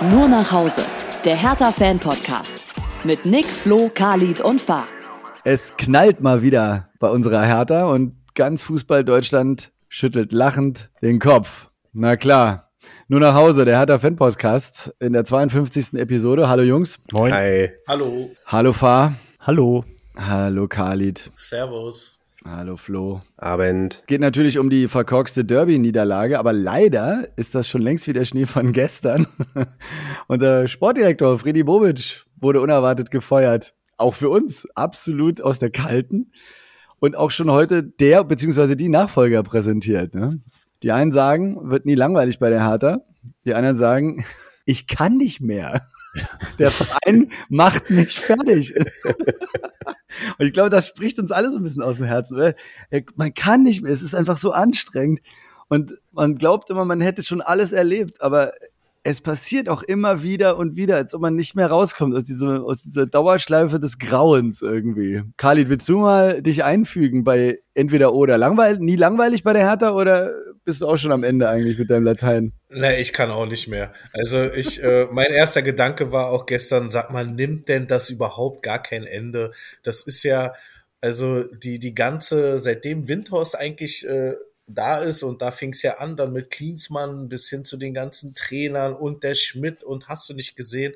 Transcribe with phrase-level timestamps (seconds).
[0.00, 0.82] Nur nach Hause.
[1.24, 2.64] Der Hertha-Fan-Podcast.
[3.02, 4.86] Mit Nick, Flo, Khalid und Fahr.
[5.42, 11.70] Es knallt mal wieder bei unserer Hertha und ganz Fußball Deutschland schüttelt lachend den Kopf.
[11.92, 12.70] Na klar.
[13.08, 15.94] Nur nach Hause, der Hertha-Fan-Podcast in der 52.
[15.94, 16.48] Episode.
[16.48, 16.98] Hallo Jungs.
[17.12, 17.34] Moin.
[17.34, 17.70] Hi.
[17.88, 18.30] Hallo.
[18.46, 19.14] Hallo Fahr.
[19.40, 19.84] Hallo.
[20.16, 21.28] Hallo Khalid.
[21.34, 22.20] Servus.
[22.50, 23.20] Hallo Flo.
[23.36, 24.04] Abend.
[24.06, 28.72] Geht natürlich um die verkorkste Derby-Niederlage, aber leider ist das schon längst wieder Schnee von
[28.72, 29.26] gestern.
[30.28, 33.74] Unser Sportdirektor Freddy Bobic wurde unerwartet gefeuert.
[33.98, 36.32] Auch für uns absolut aus der Kalten.
[37.00, 38.76] Und auch schon heute der bzw.
[38.76, 40.14] die Nachfolger präsentiert.
[40.14, 40.40] Ne?
[40.82, 43.02] Die einen sagen, wird nie langweilig bei der Hertha.
[43.44, 44.24] Die anderen sagen,
[44.64, 45.82] ich kann nicht mehr.
[46.58, 48.74] Der Verein macht mich fertig.
[50.38, 52.54] Und ich glaube, das spricht uns alle so ein bisschen aus dem Herzen.
[53.16, 55.20] Man kann nicht mehr, es ist einfach so anstrengend.
[55.68, 58.52] Und man glaubt immer, man hätte schon alles erlebt, aber
[59.08, 62.62] es passiert auch immer wieder und wieder, als ob man nicht mehr rauskommt aus, dieser,
[62.62, 65.22] aus dieser Dauerschleife des Grauens irgendwie.
[65.38, 68.36] Khalid, willst du mal dich einfügen bei entweder oder?
[68.36, 70.32] Langweil nie langweilig bei der Hertha oder
[70.66, 72.52] bist du auch schon am Ende eigentlich mit deinem Latein?
[72.68, 73.94] Nee, ich kann auch nicht mehr.
[74.12, 78.62] Also ich, äh, mein erster Gedanke war auch gestern, sag mal, nimmt denn das überhaupt
[78.62, 79.52] gar kein Ende?
[79.82, 80.52] Das ist ja,
[81.00, 84.34] also die, die ganze, seitdem Windhorst eigentlich äh,
[84.68, 87.94] da ist und da fing es ja an, dann mit Klinsmann bis hin zu den
[87.94, 90.94] ganzen Trainern und der Schmidt und hast du nicht gesehen.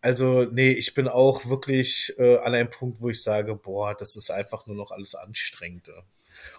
[0.00, 4.16] Also, nee, ich bin auch wirklich äh, an einem Punkt, wo ich sage, boah, das
[4.16, 5.90] ist einfach nur noch alles anstrengend.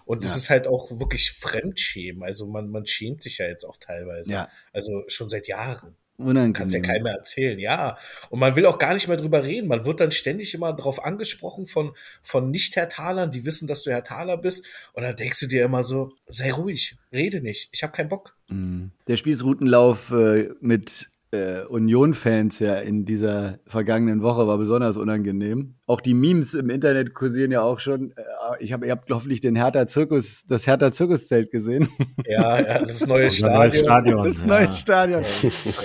[0.05, 0.37] Und es ja.
[0.37, 2.23] ist halt auch wirklich Fremdschämen.
[2.23, 4.33] Also man, man schämt sich ja jetzt auch teilweise.
[4.33, 4.49] Ja.
[4.73, 5.95] Also schon seit Jahren.
[6.17, 6.53] Unangenehm.
[6.53, 7.97] Kannst ja keinem mehr erzählen, ja.
[8.29, 9.67] Und man will auch gar nicht mehr drüber reden.
[9.67, 14.03] Man wird dann ständig immer drauf angesprochen von, von Nicht-Herr-Talern, die wissen, dass du Herr
[14.03, 14.65] Taler bist.
[14.93, 18.35] Und dann denkst du dir immer so, sei ruhig, rede nicht, ich habe keinen Bock.
[18.49, 18.91] Mhm.
[19.07, 25.75] Der Spießrutenlauf äh, mit äh, Union-Fans ja in dieser vergangenen Woche war besonders unangenehm.
[25.87, 28.11] Auch die Memes im Internet kursieren ja auch schon.
[28.11, 28.23] Äh,
[28.59, 31.89] ich habe, ihr habt hoffentlich den Hertha Zirkus, das Hertha Zirkuszelt gesehen.
[32.27, 33.83] Ja, ja, das neue Stadion.
[33.83, 34.23] Stadion.
[34.23, 34.71] Das neue ja.
[34.71, 35.23] Stadion.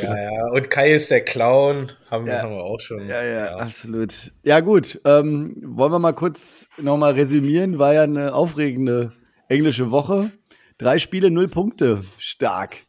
[0.03, 0.47] Ja, ja.
[0.53, 2.43] Und Kai ist der Clown, haben, ja.
[2.43, 3.07] haben wir auch schon.
[3.07, 3.57] Ja, ja, ja.
[3.57, 4.33] absolut.
[4.43, 5.01] Ja, gut.
[5.05, 7.79] Ähm, wollen wir mal kurz nochmal resümieren?
[7.79, 9.13] War ja eine aufregende
[9.49, 10.31] englische Woche.
[10.79, 12.05] Drei Spiele, null Punkte.
[12.19, 12.87] Stark.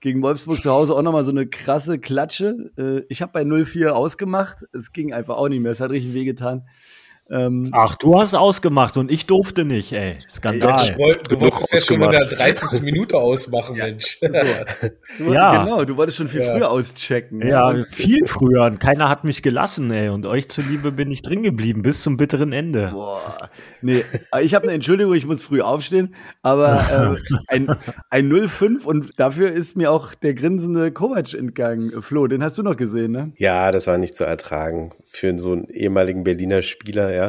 [0.00, 2.70] Gegen Wolfsburg zu Hause auch nochmal so eine krasse Klatsche.
[2.76, 4.66] Äh, ich habe bei 0-4 ausgemacht.
[4.72, 5.72] Es ging einfach auch nicht mehr.
[5.72, 6.68] Es hat richtig wehgetan.
[7.32, 10.18] Ähm, Ach, du hast ausgemacht und ich durfte nicht, ey.
[10.28, 10.76] Skandal.
[10.80, 12.82] Ja, wollt, du wolltest ja schon in der 30.
[12.82, 13.86] Minute ausmachen, ja.
[13.86, 14.18] Mensch.
[15.18, 15.64] Du, ja.
[15.64, 16.52] Genau, du wolltest schon viel ja.
[16.52, 17.46] früher auschecken.
[17.46, 18.64] Ja, ja viel früher.
[18.64, 20.08] Und keiner hat mich gelassen, ey.
[20.08, 22.90] Und euch zuliebe bin ich drin geblieben bis zum bitteren Ende.
[22.92, 23.50] Boah.
[23.82, 24.04] Nee,
[24.40, 27.68] ich habe eine Entschuldigung, ich muss früh aufstehen, aber äh, ein,
[28.10, 32.02] ein 0-5 und dafür ist mir auch der grinsende Kovac entgangen.
[32.02, 33.32] Flo, den hast du noch gesehen, ne?
[33.36, 37.19] Ja, das war nicht zu ertragen für so einen ehemaligen Berliner Spieler, ja,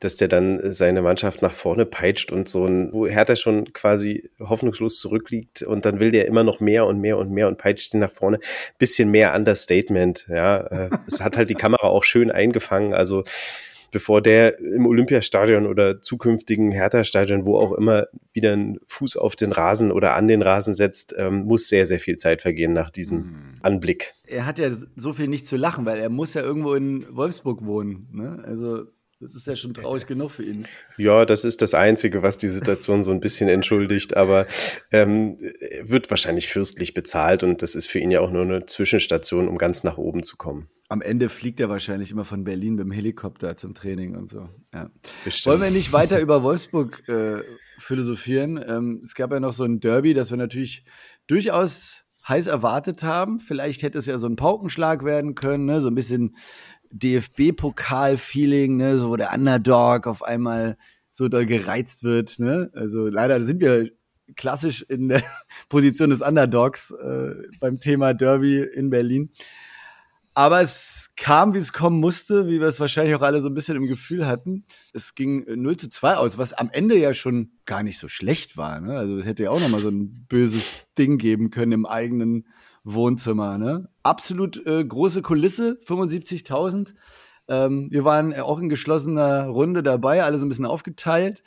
[0.00, 4.30] dass der dann seine Mannschaft nach vorne peitscht und so ein, wo Hertha schon quasi
[4.40, 7.94] hoffnungslos zurückliegt und dann will der immer noch mehr und mehr und mehr und peitscht
[7.94, 8.38] ihn nach vorne.
[8.78, 10.58] Bisschen mehr Understatement, ja.
[10.58, 13.24] Äh, es hat halt die Kamera auch schön eingefangen, also
[13.96, 19.52] bevor der im Olympiastadion oder zukünftigen Hertha-Stadion, wo auch immer, wieder einen Fuß auf den
[19.52, 23.18] Rasen oder an den Rasen setzt, ähm, muss sehr, sehr viel Zeit vergehen nach diesem
[23.18, 23.54] mhm.
[23.62, 24.12] Anblick.
[24.26, 27.64] Er hat ja so viel nicht zu lachen, weil er muss ja irgendwo in Wolfsburg
[27.64, 28.08] wohnen.
[28.12, 28.42] Ne?
[28.46, 28.84] Also
[29.20, 30.66] das ist ja schon traurig genug für ihn.
[30.98, 34.46] Ja, das ist das Einzige, was die Situation so ein bisschen entschuldigt, aber
[34.92, 35.38] ähm,
[35.82, 39.56] wird wahrscheinlich fürstlich bezahlt und das ist für ihn ja auch nur eine Zwischenstation, um
[39.56, 40.68] ganz nach oben zu kommen.
[40.88, 44.48] Am Ende fliegt er wahrscheinlich immer von Berlin mit dem Helikopter zum Training und so.
[44.72, 44.90] Ja.
[45.44, 47.42] Wollen wir nicht weiter über Wolfsburg äh,
[47.78, 48.62] philosophieren?
[48.64, 50.84] Ähm, es gab ja noch so ein Derby, das wir natürlich
[51.26, 53.38] durchaus heiß erwartet haben.
[53.38, 55.80] Vielleicht hätte es ja so ein Paukenschlag werden können, ne?
[55.80, 56.36] so ein bisschen
[56.90, 60.76] DFB-Pokal-Feeling, ne, so wo der Underdog auf einmal
[61.12, 62.38] so doll gereizt wird.
[62.38, 62.70] Ne?
[62.74, 63.90] Also leider sind wir
[64.36, 65.22] klassisch in der
[65.68, 69.30] Position des Underdogs äh, beim Thema Derby in Berlin.
[70.34, 73.54] Aber es kam, wie es kommen musste, wie wir es wahrscheinlich auch alle so ein
[73.54, 74.66] bisschen im Gefühl hatten.
[74.92, 78.58] Es ging 0 zu 2 aus, was am Ende ja schon gar nicht so schlecht
[78.58, 78.78] war.
[78.80, 78.98] Ne?
[78.98, 82.46] Also es hätte ja auch nochmal so ein böses Ding geben können im eigenen
[82.86, 83.58] Wohnzimmer.
[83.58, 83.88] Ne?
[84.02, 86.94] Absolut äh, große Kulisse, 75.000.
[87.48, 91.42] Ähm, wir waren auch in geschlossener Runde dabei, alle so ein bisschen aufgeteilt.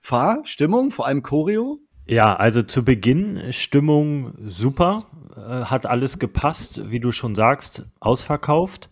[0.00, 1.78] Fahr, Stimmung, vor allem Choreo.
[2.06, 5.06] Ja, also zu Beginn Stimmung super,
[5.36, 8.90] äh, hat alles gepasst, wie du schon sagst, ausverkauft.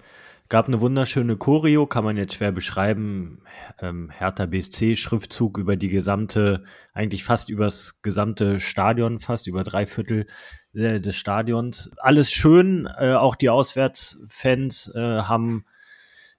[0.50, 3.42] Gab eine wunderschöne Choreo, kann man jetzt schwer beschreiben.
[3.82, 6.64] Ähm, Hertha BSC, Schriftzug über die gesamte,
[6.94, 10.26] eigentlich fast übers gesamte Stadion, fast über drei Viertel
[10.72, 11.90] äh, des Stadions.
[11.98, 15.66] Alles schön, äh, auch die Auswärtsfans äh, haben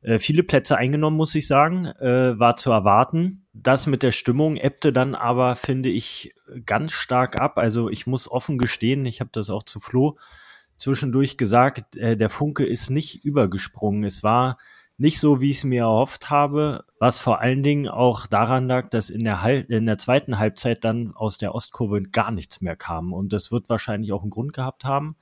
[0.02, 3.46] äh, viele Plätze eingenommen, muss ich sagen, äh, war zu erwarten.
[3.54, 6.34] Das mit der Stimmung ebbte dann aber, finde ich,
[6.66, 7.60] ganz stark ab.
[7.60, 10.18] Also ich muss offen gestehen, ich habe das auch zu Flo
[10.80, 14.04] zwischendurch gesagt, äh, der Funke ist nicht übergesprungen.
[14.04, 14.58] Es war
[14.98, 18.90] nicht so, wie ich es mir erhofft habe, was vor allen Dingen auch daran lag,
[18.90, 22.76] dass in der, Hal in der zweiten Halbzeit dann aus der Ostkurve gar nichts mehr
[22.76, 23.14] kam.
[23.14, 25.16] Und das wird wahrscheinlich auch einen Grund gehabt haben.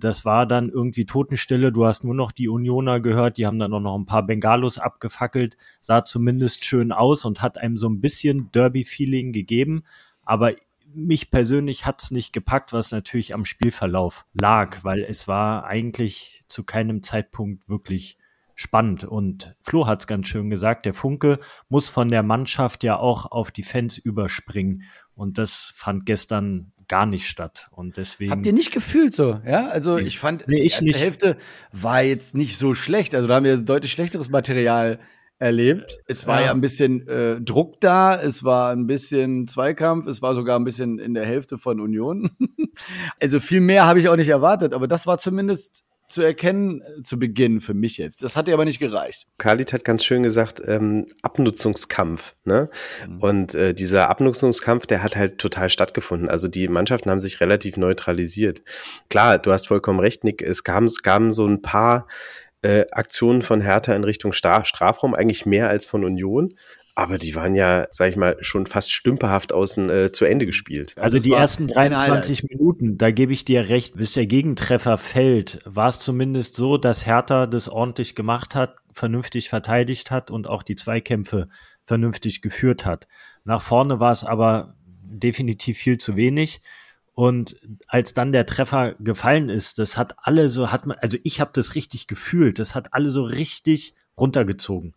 [0.00, 1.70] Das war dann irgendwie Totenstille.
[1.70, 3.36] Du hast nur noch die Unioner gehört.
[3.36, 5.56] Die haben dann auch noch ein paar Bengalos abgefackelt.
[5.80, 9.84] Sah zumindest schön aus und hat einem so ein bisschen Derby-Feeling gegeben.
[10.24, 10.54] Aber
[10.94, 16.64] mich persönlich hat's nicht gepackt, was natürlich am Spielverlauf lag, weil es war eigentlich zu
[16.64, 18.18] keinem Zeitpunkt wirklich
[18.54, 19.04] spannend.
[19.04, 21.38] Und Flo hat's ganz schön gesagt, der Funke
[21.68, 24.82] muss von der Mannschaft ja auch auf die Fans überspringen.
[25.14, 27.68] Und das fand gestern gar nicht statt.
[27.72, 28.32] Und deswegen.
[28.32, 29.40] Habt ihr nicht gefühlt so?
[29.46, 31.00] Ja, also ich fand, nee, die ich erste nicht.
[31.00, 31.36] Hälfte
[31.72, 33.14] war jetzt nicht so schlecht.
[33.14, 34.98] Also da haben wir deutlich schlechteres Material
[35.40, 35.98] erlebt.
[36.06, 40.22] Es war ja, ja ein bisschen äh, Druck da, es war ein bisschen Zweikampf, es
[40.22, 42.30] war sogar ein bisschen in der Hälfte von Union.
[43.20, 47.02] also viel mehr habe ich auch nicht erwartet, aber das war zumindest zu erkennen äh,
[47.02, 48.22] zu Beginn für mich jetzt.
[48.22, 49.26] Das hat dir aber nicht gereicht.
[49.38, 52.34] Khalid hat ganz schön gesagt, ähm, Abnutzungskampf.
[52.44, 52.68] Ne?
[53.08, 53.20] Mhm.
[53.20, 56.28] Und äh, dieser Abnutzungskampf, der hat halt total stattgefunden.
[56.28, 58.62] Also die Mannschaften haben sich relativ neutralisiert.
[59.08, 60.42] Klar, du hast vollkommen recht, Nick.
[60.42, 62.06] Es kam, kamen so ein paar
[62.62, 66.54] äh, Aktionen von Hertha in Richtung Stra Strafraum, eigentlich mehr als von Union.
[66.94, 70.94] Aber die waren ja, sag ich mal, schon fast stümperhaft außen äh, zu Ende gespielt.
[70.98, 75.88] Also, die ersten 23 Minuten, da gebe ich dir recht, bis der Gegentreffer fällt, war
[75.88, 80.76] es zumindest so, dass Hertha das ordentlich gemacht hat, vernünftig verteidigt hat und auch die
[80.76, 81.48] Zweikämpfe
[81.86, 83.06] vernünftig geführt hat.
[83.44, 86.60] Nach vorne war es aber definitiv viel zu wenig.
[87.20, 87.56] Und
[87.86, 91.50] als dann der Treffer gefallen ist, das hat alle so, hat man, also ich habe
[91.52, 94.94] das richtig gefühlt, das hat alle so richtig runtergezogen.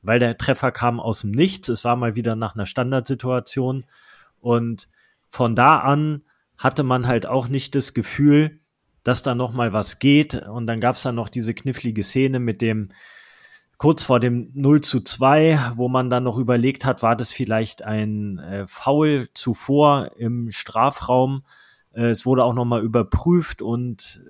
[0.00, 3.84] Weil der Treffer kam aus dem Nichts, es war mal wieder nach einer Standardsituation.
[4.40, 4.88] Und
[5.28, 6.22] von da an
[6.56, 8.58] hatte man halt auch nicht das Gefühl,
[9.04, 10.46] dass da noch mal was geht.
[10.46, 12.88] Und dann gab es dann noch diese knifflige Szene mit dem,
[13.76, 17.82] kurz vor dem 0 zu 2, wo man dann noch überlegt hat, war das vielleicht
[17.82, 21.42] ein äh, Foul zuvor im Strafraum
[22.02, 24.22] es wurde auch nochmal überprüft und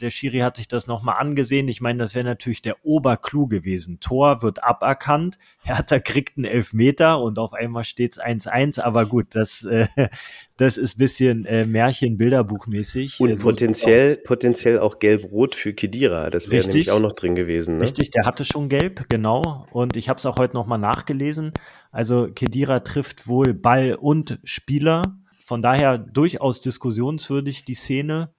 [0.00, 1.68] der Schiri hat sich das nochmal angesehen.
[1.68, 4.00] Ich meine, das wäre natürlich der Oberclou gewesen.
[4.00, 8.80] Tor wird aberkannt, Hertha kriegt einen Elfmeter und auf einmal steht's 1-1.
[8.80, 9.86] Aber gut, das, äh,
[10.56, 13.20] das ist bisschen äh, Märchen-Bilderbuchmäßig.
[13.20, 14.22] Und so potenziell, auch.
[14.24, 16.30] potenziell auch gelb-rot für Kedira.
[16.30, 17.78] Das wäre nämlich auch noch drin gewesen.
[17.78, 17.84] Ne?
[17.84, 19.66] Richtig, der hatte schon gelb, genau.
[19.72, 21.52] Und ich habe es auch heute nochmal nachgelesen.
[21.90, 28.32] Also Kedira trifft wohl Ball und Spieler von daher durchaus diskussionswürdig die Szene.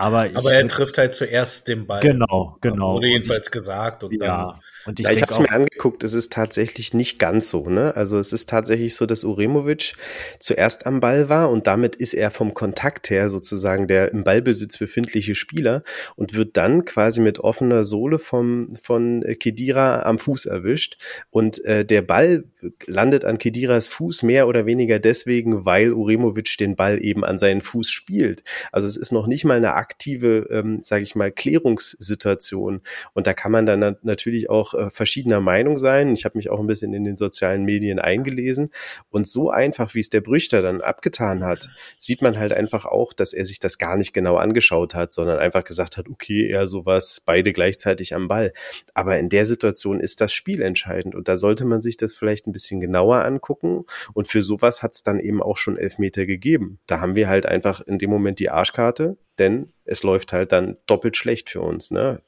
[0.00, 2.00] Aber, aber er trifft halt zuerst den Ball.
[2.00, 2.94] Genau, genau.
[2.94, 4.04] Wurde jedenfalls ich, gesagt.
[4.04, 7.18] Und ja, dann, und ich, ja, ich habe es mir angeguckt, es ist tatsächlich nicht
[7.18, 7.68] ganz so.
[7.68, 7.96] Ne?
[7.96, 9.94] Also es ist tatsächlich so, dass Uremovic
[10.38, 14.78] zuerst am Ball war und damit ist er vom Kontakt her sozusagen der im Ballbesitz
[14.78, 15.82] befindliche Spieler
[16.14, 20.96] und wird dann quasi mit offener Sohle vom, von Kedira am Fuß erwischt.
[21.30, 22.44] Und äh, der Ball
[22.86, 27.62] landet an Kediras Fuß mehr oder weniger deswegen, weil Uremovic den Ball eben an seinen
[27.62, 28.44] Fuß spielt.
[28.70, 32.82] Also es ist noch nicht mal eine aktive, ähm, sage ich mal, Klärungssituation.
[33.14, 36.12] Und da kann man dann natürlich auch äh, verschiedener Meinung sein.
[36.12, 38.70] Ich habe mich auch ein bisschen in den sozialen Medien eingelesen.
[39.08, 43.12] Und so einfach, wie es der Brüchter dann abgetan hat, sieht man halt einfach auch,
[43.14, 46.66] dass er sich das gar nicht genau angeschaut hat, sondern einfach gesagt hat, okay, eher
[46.66, 48.52] sowas, beide gleichzeitig am Ball.
[48.92, 51.14] Aber in der Situation ist das Spiel entscheidend.
[51.14, 53.84] Und da sollte man sich das vielleicht ein bisschen genauer angucken.
[54.12, 56.78] Und für sowas hat es dann eben auch schon Elfmeter gegeben.
[56.86, 60.76] Da haben wir halt einfach in dem Moment die Arschkarte denn es läuft halt dann
[60.86, 61.90] doppelt schlecht für uns.
[61.90, 62.20] Ne?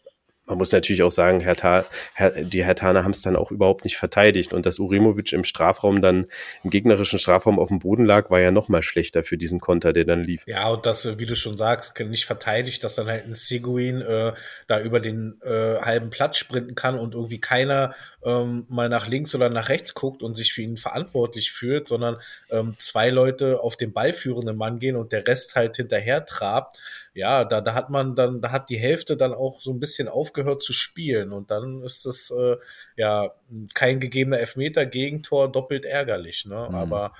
[0.50, 3.84] Man muss natürlich auch sagen, Herr Ta, Herr, die Hertaner haben es dann auch überhaupt
[3.84, 4.52] nicht verteidigt.
[4.52, 6.26] Und dass Uremovic im Strafraum dann,
[6.64, 9.92] im gegnerischen Strafraum auf dem Boden lag, war ja noch mal schlechter für diesen Konter,
[9.92, 10.42] der dann lief.
[10.46, 14.32] Ja, und das, wie du schon sagst, nicht verteidigt, dass dann halt ein Seguin äh,
[14.66, 19.32] da über den äh, halben Platz sprinten kann und irgendwie keiner ähm, mal nach links
[19.36, 22.16] oder nach rechts guckt und sich für ihn verantwortlich fühlt, sondern
[22.50, 26.76] ähm, zwei Leute auf den ballführenden Mann gehen und der Rest halt hinterher trabt
[27.12, 30.08] ja, da, da hat man dann, da hat die Hälfte dann auch so ein bisschen
[30.08, 32.56] aufgehört zu spielen und dann ist es äh,
[32.96, 33.32] ja
[33.74, 36.66] kein gegebener Elfmeter, Gegentor, doppelt ärgerlich, ne?
[36.68, 36.74] Mhm.
[36.74, 37.12] Aber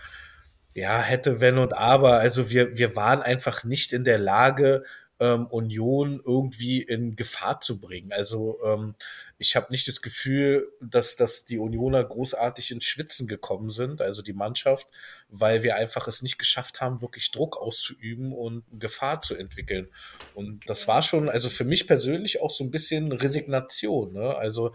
[0.75, 4.85] ja, hätte, wenn und aber, also wir, wir waren einfach nicht in der Lage,
[5.21, 8.11] ähm, Union irgendwie in Gefahr zu bringen.
[8.12, 8.95] Also ähm,
[9.39, 14.23] ich habe nicht das Gefühl, dass, dass die Unioner großartig ins Schwitzen gekommen sind, also
[14.23, 14.89] die Mannschaft,
[15.29, 19.89] weil wir einfach es nicht geschafft haben, wirklich Druck auszuüben und Gefahr zu entwickeln.
[20.35, 24.15] Und das war schon, also für mich persönlich auch so ein bisschen Resignation.
[24.15, 24.35] Ne?
[24.35, 24.73] Also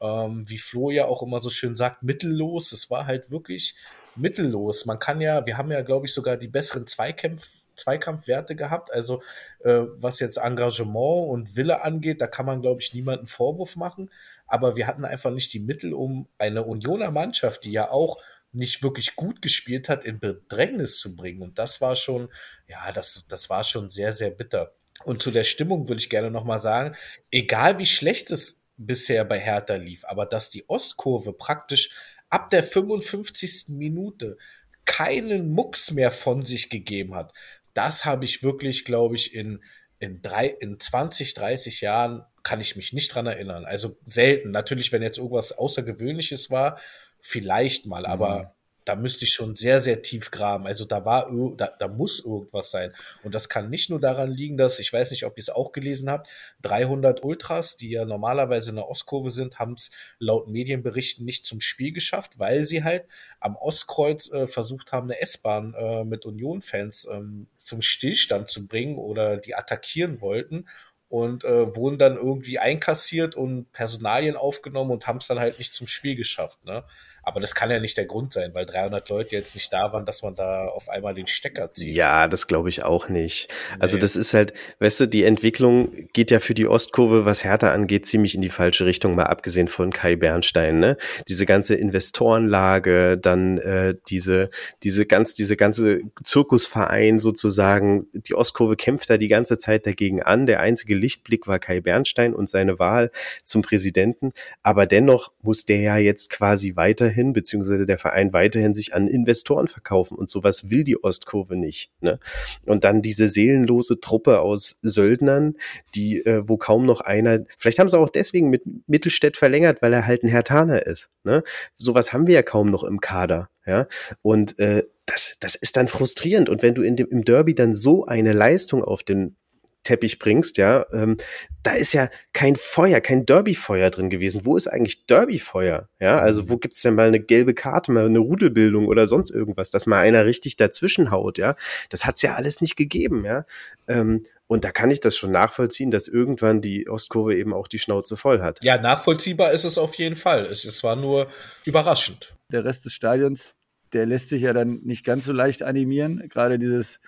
[0.00, 2.70] ähm, wie Flo ja auch immer so schön sagt, mittellos.
[2.70, 3.74] Es war halt wirklich
[4.14, 4.86] mittellos.
[4.86, 8.92] Man kann ja, wir haben ja, glaube ich, sogar die besseren Zweikampf, Zweikampfwerte gehabt.
[8.92, 9.22] Also
[9.60, 14.10] äh, was jetzt Engagement und Wille angeht, da kann man, glaube ich, niemanden Vorwurf machen.
[14.46, 18.18] Aber wir hatten einfach nicht die Mittel, um eine Unioner Mannschaft, die ja auch
[18.52, 21.42] nicht wirklich gut gespielt hat, in Bedrängnis zu bringen.
[21.42, 22.28] Und das war schon,
[22.66, 24.72] ja, das, das war schon sehr, sehr bitter.
[25.04, 26.96] Und zu der Stimmung würde ich gerne nochmal sagen,
[27.30, 31.90] egal wie schlecht es bisher bei Hertha lief, aber dass die Ostkurve praktisch
[32.30, 33.66] ab der 55.
[33.68, 34.38] Minute
[34.84, 37.32] keinen Mucks mehr von sich gegeben hat.
[37.78, 39.62] Das habe ich wirklich, glaube ich, in,
[40.00, 43.64] in, drei, in 20, 30 Jahren kann ich mich nicht dran erinnern.
[43.64, 44.50] Also selten.
[44.50, 46.80] Natürlich, wenn jetzt irgendwas Außergewöhnliches war,
[47.20, 48.57] vielleicht mal, aber mhm
[48.88, 50.66] da müsste ich schon sehr, sehr tief graben.
[50.66, 52.94] Also da war, da, da muss irgendwas sein.
[53.22, 55.72] Und das kann nicht nur daran liegen, dass, ich weiß nicht, ob ihr es auch
[55.72, 56.26] gelesen habt,
[56.62, 61.60] 300 Ultras, die ja normalerweise in der Ostkurve sind, haben es laut Medienberichten nicht zum
[61.60, 63.04] Spiel geschafft, weil sie halt
[63.40, 68.96] am Ostkreuz äh, versucht haben, eine S-Bahn äh, mit Union-Fans ähm, zum Stillstand zu bringen
[68.96, 70.64] oder die attackieren wollten
[71.08, 75.72] und äh, wurden dann irgendwie einkassiert und Personalien aufgenommen und haben es dann halt nicht
[75.72, 76.64] zum Spiel geschafft.
[76.64, 76.84] Ne?
[77.28, 80.06] Aber das kann ja nicht der Grund sein, weil 300 Leute jetzt nicht da waren,
[80.06, 81.94] dass man da auf einmal den Stecker zieht.
[81.94, 83.50] Ja, das glaube ich auch nicht.
[83.78, 83.98] Also nee.
[83.98, 87.70] Also das ist halt, weißt du, die Entwicklung geht ja für die Ostkurve, was Hertha
[87.70, 90.78] angeht, ziemlich in die falsche Richtung, mal abgesehen von Kai Bernstein.
[90.78, 90.96] Ne?
[91.28, 94.48] Diese ganze Investorenlage, dann äh, diese,
[94.82, 100.46] diese ganz, diese ganze Zirkusverein sozusagen, die Ostkurve kämpft da die ganze Zeit dagegen an.
[100.46, 103.10] Der einzige Lichtblick war Kai Bernstein und seine Wahl
[103.44, 104.32] zum Präsidenten.
[104.62, 109.08] Aber dennoch muss der ja jetzt quasi weiterhin weiterhin, beziehungsweise der Verein weiterhin sich an
[109.08, 111.90] Investoren verkaufen und sowas will die Ostkurve nicht.
[112.00, 112.18] Ne?
[112.64, 115.54] Und dann diese seelenlose Truppe aus Söldnern,
[115.94, 119.92] die, äh, wo kaum noch einer, vielleicht haben sie auch deswegen mit Mittelstädt verlängert, weil
[119.92, 121.10] er halt ein Hertaner ist.
[121.24, 121.42] Ne?
[121.76, 123.48] Sowas haben wir ja kaum noch im Kader.
[123.66, 123.86] Ja,
[124.22, 126.48] und äh, das, das ist dann frustrierend.
[126.48, 129.36] Und wenn du in dem, im Derby dann so eine Leistung auf den
[129.84, 131.16] Teppich bringst, ja, ähm,
[131.62, 134.44] da ist ja kein Feuer, kein Derby-Feuer drin gewesen.
[134.44, 135.88] Wo ist eigentlich Derby-Feuer?
[136.00, 139.70] Ja, also wo gibt's denn mal eine gelbe Karte, mal eine Rudelbildung oder sonst irgendwas,
[139.70, 141.54] dass mal einer richtig dazwischen haut, ja?
[141.88, 143.44] Das hat's ja alles nicht gegeben, ja.
[143.86, 147.78] Ähm, und da kann ich das schon nachvollziehen, dass irgendwann die Ostkurve eben auch die
[147.78, 148.64] Schnauze voll hat.
[148.64, 150.46] Ja, nachvollziehbar ist es auf jeden Fall.
[150.46, 151.28] Es, es war nur
[151.64, 152.34] überraschend.
[152.50, 153.54] Der Rest des Stadions,
[153.92, 156.26] der lässt sich ja dann nicht ganz so leicht animieren.
[156.30, 156.98] Gerade dieses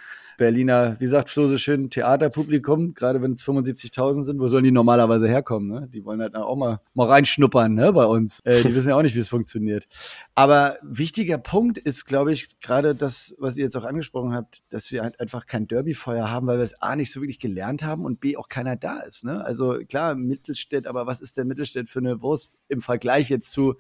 [0.41, 4.71] Berliner, wie sagt Flo so schön, Theaterpublikum, gerade wenn es 75.000 sind, wo sollen die
[4.71, 5.69] normalerweise herkommen?
[5.69, 5.89] Ne?
[5.93, 8.41] Die wollen halt auch mal, mal reinschnuppern ne, bei uns.
[8.45, 9.87] Äh, die wissen ja auch nicht, wie es funktioniert.
[10.35, 14.91] Aber wichtiger Punkt ist, glaube ich, gerade das, was ihr jetzt auch angesprochen habt, dass
[14.91, 18.07] wir halt einfach kein Derbyfeuer haben, weil wir es A nicht so wirklich gelernt haben
[18.07, 19.25] und B auch keiner da ist.
[19.25, 19.45] Ne?
[19.45, 23.75] Also klar, Mittelstädt, aber was ist der Mittelstädt für eine Wurst im Vergleich jetzt zu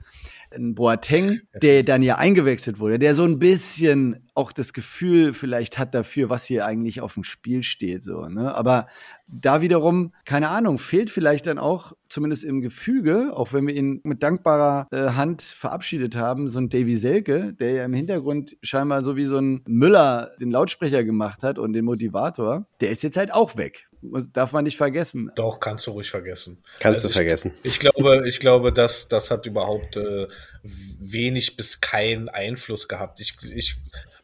[0.54, 5.78] ein Boateng, der dann ja eingewechselt wurde, der so ein bisschen auch das Gefühl vielleicht
[5.78, 8.04] hat dafür, was hier eigentlich auf dem Spiel steht.
[8.04, 8.54] So, ne?
[8.54, 8.88] Aber
[9.32, 14.00] da wiederum, keine Ahnung, fehlt vielleicht dann auch, zumindest im Gefüge, auch wenn wir ihn
[14.02, 19.02] mit dankbarer äh, Hand verabschiedet haben, so ein Davy Selke, der ja im Hintergrund scheinbar
[19.02, 23.16] so wie so ein Müller den Lautsprecher gemacht hat und den Motivator, der ist jetzt
[23.16, 23.86] halt auch weg
[24.32, 25.30] darf man nicht vergessen.
[25.34, 26.62] Doch, kannst du ruhig vergessen.
[26.78, 27.52] Kannst also du vergessen.
[27.62, 30.26] Ich, ich, glaube, ich glaube, dass das hat überhaupt äh,
[30.62, 33.20] wenig bis keinen Einfluss gehabt.
[33.20, 33.76] Ich, ich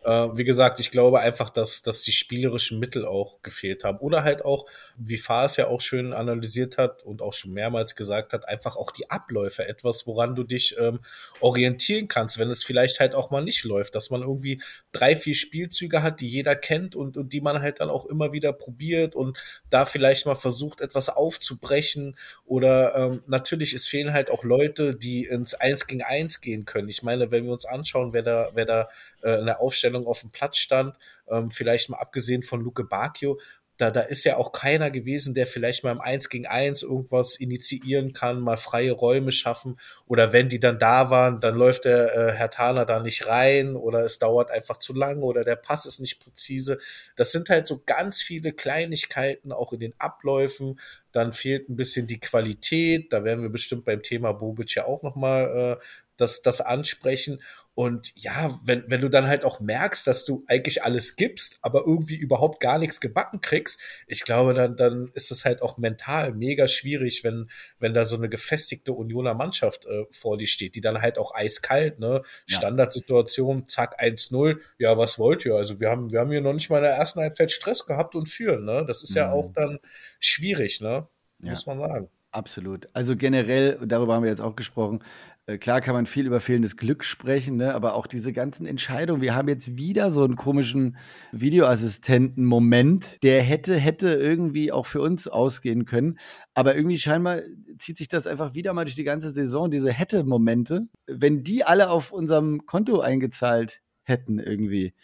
[0.07, 3.99] äh, wie gesagt, ich glaube einfach, dass, dass die spielerischen Mittel auch gefehlt haben.
[3.99, 8.33] Oder halt auch, wie Faas ja auch schön analysiert hat und auch schon mehrmals gesagt
[8.33, 11.01] hat, einfach auch die Abläufe, etwas, woran du dich ähm,
[11.41, 15.35] orientieren kannst, wenn es vielleicht halt auch mal nicht läuft, dass man irgendwie drei, vier
[15.35, 19.17] Spielzüge hat, die jeder kennt und, und die man halt dann auch immer wieder probiert
[19.17, 19.37] und
[19.71, 22.17] da vielleicht mal versucht, etwas aufzubrechen.
[22.45, 26.89] Oder ähm, natürlich, es fehlen halt auch Leute, die ins Eins gegen Eins gehen können.
[26.89, 28.89] Ich meine, wenn wir uns anschauen, wer da, wer da
[29.27, 30.97] äh, in der Aufstellung auf dem Platz stand,
[31.29, 33.39] ähm, vielleicht mal abgesehen von Luke Bacchio,
[33.79, 37.37] da, da ist ja auch keiner gewesen, der vielleicht mal im Eins gegen Eins irgendwas
[37.37, 39.79] initiieren kann, mal freie Räume schaffen.
[40.07, 43.77] Oder wenn die dann da waren, dann läuft der äh, Herr Taner da nicht rein
[43.77, 46.79] oder es dauert einfach zu lange oder der Pass ist nicht präzise.
[47.17, 50.81] Das sind halt so ganz viele Kleinigkeiten auch in den Abläufen.
[51.13, 53.13] Dann fehlt ein bisschen die Qualität.
[53.13, 55.85] Da werden wir bestimmt beim Thema Bobic ja auch nochmal äh,
[56.17, 57.43] das, das ansprechen.
[57.77, 61.83] Und ja, wenn, wenn du dann halt auch merkst, dass du eigentlich alles gibst, aber
[61.87, 66.33] irgendwie überhaupt gar nichts gebacken kriegst, ich glaube, dann, dann ist es halt auch mental
[66.33, 70.81] mega schwierig, wenn, wenn da so eine gefestigte Unioner Mannschaft äh, vor dir steht, die
[70.81, 72.23] dann halt auch eiskalt, ne?
[72.49, 72.57] Ja.
[72.57, 75.55] Standardsituation, zack, 1-0, ja, was wollt ihr?
[75.55, 78.15] Also wir haben, wir haben hier noch nicht mal in der ersten Halbzeit Stress gehabt
[78.15, 78.87] und führen, ne?
[78.89, 79.17] Das ist mhm.
[79.17, 79.81] ja auch dann
[80.19, 81.09] schwierig, ne?
[81.41, 82.09] Muss man sagen.
[82.33, 82.89] Absolut.
[82.93, 85.03] Also generell, darüber haben wir jetzt auch gesprochen,
[85.47, 87.73] äh, klar kann man viel über fehlendes Glück sprechen, ne?
[87.75, 89.23] aber auch diese ganzen Entscheidungen.
[89.23, 90.97] Wir haben jetzt wieder so einen komischen
[91.33, 96.19] Videoassistenten-Moment, der hätte, hätte irgendwie auch für uns ausgehen können.
[96.55, 97.43] Aber irgendwie scheinbar
[97.79, 100.89] zieht sich das einfach wieder mal durch die ganze Saison, diese hätte-Momente.
[101.07, 104.95] Wenn die alle auf unserem Konto eingezahlt hätten irgendwie,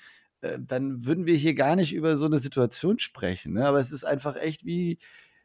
[0.41, 3.55] äh, dann würden wir hier gar nicht über so eine Situation sprechen.
[3.55, 3.65] Ne?
[3.67, 4.99] Aber es ist einfach echt wie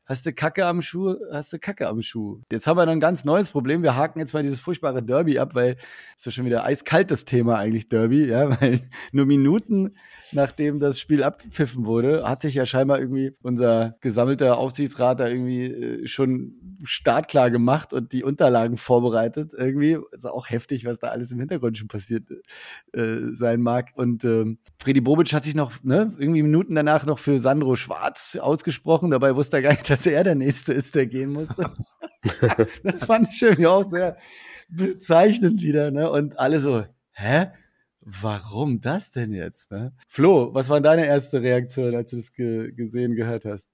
[0.07, 2.39] hast du Kacke am Schuh, hast du Kacke am Schuh.
[2.51, 3.83] Jetzt haben wir dann ein ganz neues Problem.
[3.83, 5.75] Wir haken jetzt mal dieses furchtbare Derby ab, weil
[6.15, 8.79] es ist ja schon wieder eiskalt das Thema eigentlich Derby, ja, weil
[9.11, 9.95] nur Minuten
[10.31, 15.65] nachdem das Spiel abgepfiffen wurde, hat sich ja scheinbar irgendwie unser gesammelter Aufsichtsrat da irgendwie
[15.65, 16.53] äh, schon
[16.84, 19.53] startklar gemacht und die Unterlagen vorbereitet.
[19.57, 22.29] Irgendwie ist auch heftig, was da alles im Hintergrund schon passiert
[22.93, 23.91] äh, sein mag.
[23.96, 28.38] Und ähm, Freddy Bobic hat sich noch ne, irgendwie Minuten danach noch für Sandro Schwarz
[28.39, 29.12] ausgesprochen.
[29.12, 31.72] Dabei wusste er gar nicht, dass er der Nächste ist, der gehen musste.
[32.84, 34.17] das fand ich irgendwie auch sehr
[34.69, 35.91] bezeichnend wieder.
[35.91, 36.10] Ne?
[36.10, 37.48] Und alle so, hä?
[38.07, 39.71] Warum das denn jetzt?
[39.71, 39.93] Ne?
[40.07, 43.67] Flo, was war deine erste Reaktion, als du es ge gesehen, gehört hast?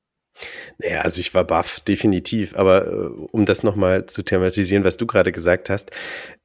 [0.79, 2.55] Naja, also ich war baff, definitiv.
[2.55, 5.91] Aber äh, um das nochmal zu thematisieren, was du gerade gesagt hast,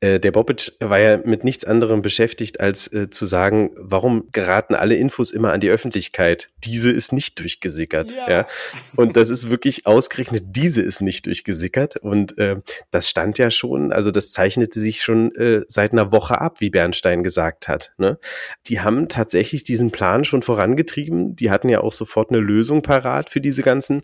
[0.00, 4.74] äh, der Bobic war ja mit nichts anderem beschäftigt, als äh, zu sagen, warum geraten
[4.74, 6.48] alle Infos immer an die Öffentlichkeit?
[6.64, 8.12] Diese ist nicht durchgesickert.
[8.12, 8.30] Ja.
[8.30, 8.46] ja?
[8.94, 11.96] Und das ist wirklich ausgerechnet, diese ist nicht durchgesickert.
[11.96, 12.56] Und äh,
[12.90, 16.70] das stand ja schon, also das zeichnete sich schon äh, seit einer Woche ab, wie
[16.70, 17.94] Bernstein gesagt hat.
[17.98, 18.18] Ne?
[18.66, 21.34] Die haben tatsächlich diesen Plan schon vorangetrieben.
[21.34, 24.02] Die hatten ja auch sofort eine Lösung parat für diese ganze ganzen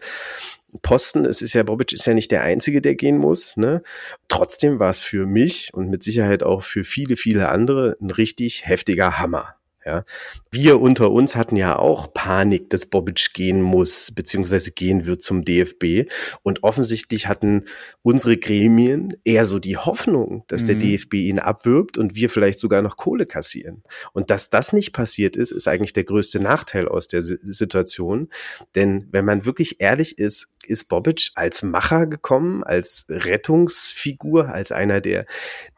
[0.82, 1.24] Posten.
[1.24, 3.56] Es ist ja, Bobic ist ja nicht der Einzige, der gehen muss.
[3.56, 3.82] Ne?
[4.28, 8.66] Trotzdem war es für mich und mit Sicherheit auch für viele, viele andere ein richtig
[8.66, 9.56] heftiger Hammer.
[9.84, 10.04] Ja,
[10.50, 15.44] wir unter uns hatten ja auch Panik, dass Bobic gehen muss, beziehungsweise gehen wird zum
[15.44, 16.10] DFB.
[16.42, 17.64] Und offensichtlich hatten
[18.02, 20.66] unsere Gremien eher so die Hoffnung, dass mhm.
[20.66, 23.82] der DFB ihn abwirbt und wir vielleicht sogar noch Kohle kassieren.
[24.14, 28.30] Und dass das nicht passiert ist, ist eigentlich der größte Nachteil aus der Situation.
[28.74, 35.02] Denn wenn man wirklich ehrlich ist, ist Bobic als Macher gekommen, als Rettungsfigur, als einer,
[35.02, 35.26] der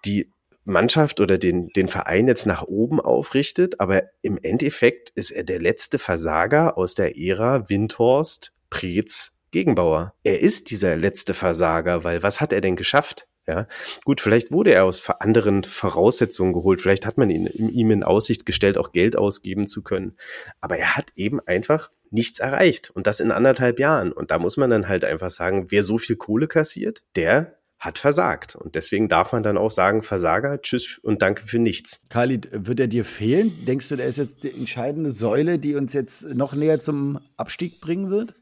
[0.05, 0.31] die
[0.67, 5.61] Mannschaft oder den, den Verein jetzt nach oben aufrichtet, aber im Endeffekt ist er der
[5.61, 10.15] letzte Versager aus der Ära Windhorst, Preetz, Gegenbauer.
[10.23, 13.29] Er ist dieser letzte Versager, weil was hat er denn geschafft?
[13.49, 13.69] Ja,
[14.05, 16.81] gut, vielleicht wurde er aus anderen Voraussetzungen geholt.
[16.81, 20.17] Vielleicht hat man ihn, ihm in Aussicht gestellt, auch Geld ausgeben zu können.
[20.61, 22.91] Aber er hat eben einfach nichts erreicht.
[22.91, 24.11] Und das in anderthalb Jahren.
[24.11, 27.99] Und da muss man dann halt einfach sagen, wer so viel Kohle kassiert, der hat
[27.99, 28.57] versagt.
[28.57, 31.99] Und deswegen darf man dann auch sagen, Versager, tschüss und danke für nichts.
[32.09, 33.65] Khalid, wird er dir fehlen?
[33.67, 37.81] Denkst du, der ist jetzt die entscheidende Säule, die uns jetzt noch näher zum Abstieg
[37.81, 38.35] bringen wird?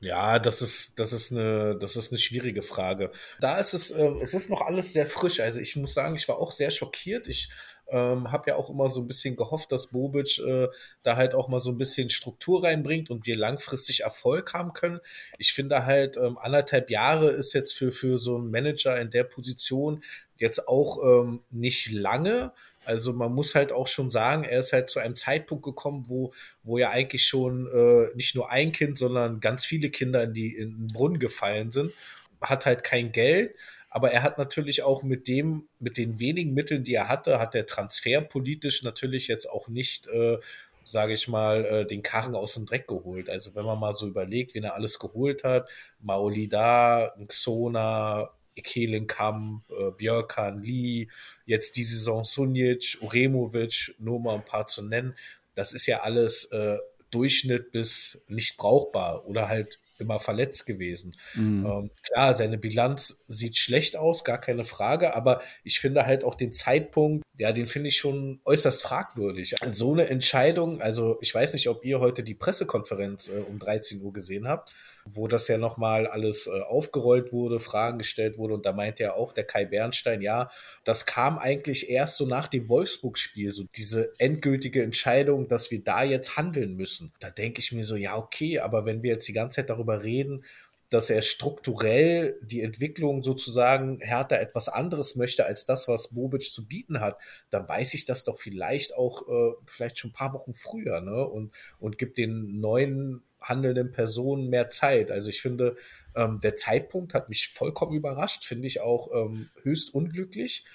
[0.00, 3.10] Ja, das ist, das ist eine, das ist eine schwierige Frage.
[3.40, 5.40] Da ist es, äh, es ist noch alles sehr frisch.
[5.40, 7.26] Also ich muss sagen, ich war auch sehr schockiert.
[7.26, 7.50] Ich
[7.90, 10.68] ähm, habe ja auch immer so ein bisschen gehofft, dass Bobic äh,
[11.02, 15.00] da halt auch mal so ein bisschen Struktur reinbringt und wir langfristig Erfolg haben können.
[15.38, 19.24] Ich finde halt, ähm, anderthalb Jahre ist jetzt für, für so einen Manager in der
[19.24, 20.02] Position
[20.36, 22.52] jetzt auch ähm, nicht lange.
[22.84, 26.32] Also man muss halt auch schon sagen, er ist halt zu einem Zeitpunkt gekommen, wo,
[26.62, 30.56] wo ja eigentlich schon äh, nicht nur ein Kind, sondern ganz viele Kinder in, die,
[30.56, 31.92] in den Brunnen gefallen sind.
[32.40, 33.54] Hat halt kein Geld
[33.90, 37.54] aber er hat natürlich auch mit dem, mit den wenigen Mitteln, die er hatte, hat
[37.54, 40.38] er transferpolitisch natürlich jetzt auch nicht, äh,
[40.84, 43.30] sage ich mal, äh, den Karren aus dem Dreck geholt.
[43.30, 45.70] Also wenn man mal so überlegt, wen er alles geholt hat,
[46.00, 51.08] Maolida, Xona, Ekelenkamp, äh, Björkan, Lee,
[51.46, 55.14] jetzt die Saison Sunic, Uremovic, nur mal ein paar zu nennen.
[55.54, 56.78] Das ist ja alles äh,
[57.10, 61.16] Durchschnitt bis nicht brauchbar oder halt immer verletzt gewesen.
[61.34, 61.66] Mhm.
[61.66, 66.34] Ähm, klar, seine Bilanz sieht schlecht aus, gar keine Frage, aber ich finde halt auch
[66.34, 69.60] den Zeitpunkt, ja, den finde ich schon äußerst fragwürdig.
[69.62, 73.58] Also so eine Entscheidung, also ich weiß nicht, ob ihr heute die Pressekonferenz äh, um
[73.58, 74.72] 13 Uhr gesehen habt
[75.14, 78.54] wo das ja nochmal alles äh, aufgerollt wurde, Fragen gestellt wurde.
[78.54, 80.50] Und da meinte ja auch der Kai Bernstein, ja,
[80.84, 86.02] das kam eigentlich erst so nach dem Wolfsburg-Spiel, so diese endgültige Entscheidung, dass wir da
[86.02, 87.12] jetzt handeln müssen.
[87.20, 90.02] Da denke ich mir so, ja, okay, aber wenn wir jetzt die ganze Zeit darüber
[90.02, 90.44] reden,
[90.90, 96.66] dass er strukturell die Entwicklung sozusagen härter etwas anderes möchte als das, was Bobic zu
[96.66, 100.54] bieten hat, dann weiß ich das doch vielleicht auch äh, vielleicht schon ein paar Wochen
[100.54, 101.26] früher, ne?
[101.26, 105.10] Und, und gibt den neuen handelnden Personen mehr Zeit.
[105.10, 105.76] Also ich finde,
[106.14, 110.66] ähm, der Zeitpunkt hat mich vollkommen überrascht, finde ich auch ähm, höchst unglücklich.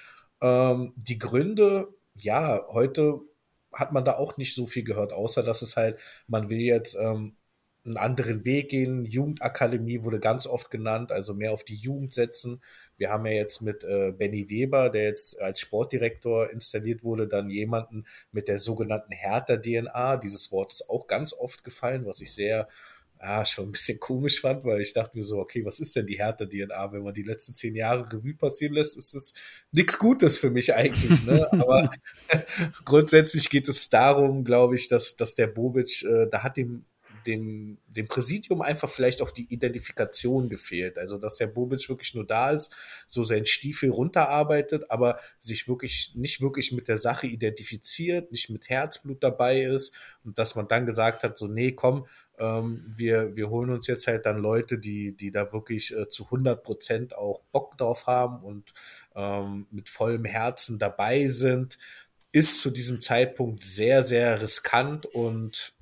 [0.42, 3.22] Ähm, die Gründe, ja, heute
[3.72, 6.96] hat man da auch nicht so viel gehört, außer dass es halt, man will jetzt
[6.96, 7.36] ähm,
[7.86, 9.06] einen anderen Weg gehen.
[9.06, 12.62] Jugendakademie wurde ganz oft genannt, also mehr auf die Jugend setzen.
[13.04, 17.50] Wir haben ja jetzt mit äh, Benny Weber, der jetzt als Sportdirektor installiert wurde, dann
[17.50, 20.16] jemanden mit der sogenannten Hertha-DNA.
[20.16, 22.70] Dieses Wort ist auch ganz oft gefallen, was ich sehr
[23.22, 26.08] ja, schon ein bisschen komisch fand, weil ich dachte mir so, okay, was ist denn
[26.08, 26.94] die Hertha-DNA?
[26.94, 29.34] Wenn man die letzten zehn Jahre Revue passieren lässt, ist es
[29.74, 31.26] nichts Gutes für mich eigentlich.
[31.26, 31.46] Ne?
[31.52, 31.92] Aber
[32.86, 36.86] grundsätzlich geht es darum, glaube ich, dass, dass der Bobic, äh, da hat ihm
[37.28, 40.98] dem, dem Präsidium einfach vielleicht auch die Identifikation gefehlt.
[40.98, 42.76] Also, dass der Bobic wirklich nur da ist,
[43.08, 48.70] so sein Stiefel runterarbeitet, aber sich wirklich nicht wirklich mit der Sache identifiziert, nicht mit
[48.70, 52.06] Herzblut dabei ist und dass man dann gesagt hat, so, nee, komm,
[52.38, 56.26] ähm, wir, wir holen uns jetzt halt dann Leute, die, die da wirklich äh, zu
[56.26, 58.74] 100 Prozent auch Bock drauf haben und
[59.16, 61.78] ähm, mit vollem Herzen dabei sind,
[62.32, 65.73] ist zu diesem Zeitpunkt sehr, sehr riskant und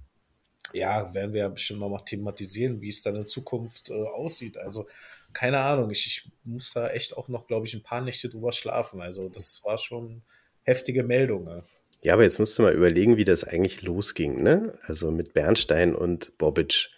[0.74, 4.58] ja, werden wir ja bestimmt noch mal thematisieren, wie es dann in Zukunft äh, aussieht.
[4.58, 4.88] Also
[5.34, 8.52] keine Ahnung, ich, ich muss da echt auch noch, glaube ich, ein paar Nächte drüber
[8.52, 9.02] schlafen.
[9.02, 10.24] Also das war schon
[10.64, 11.48] heftige Meldung.
[11.48, 11.64] Ja.
[12.04, 14.74] Ja, aber jetzt musst du mal überlegen, wie das eigentlich losging, ne?
[14.82, 16.90] Also mit Bernstein und Bobic.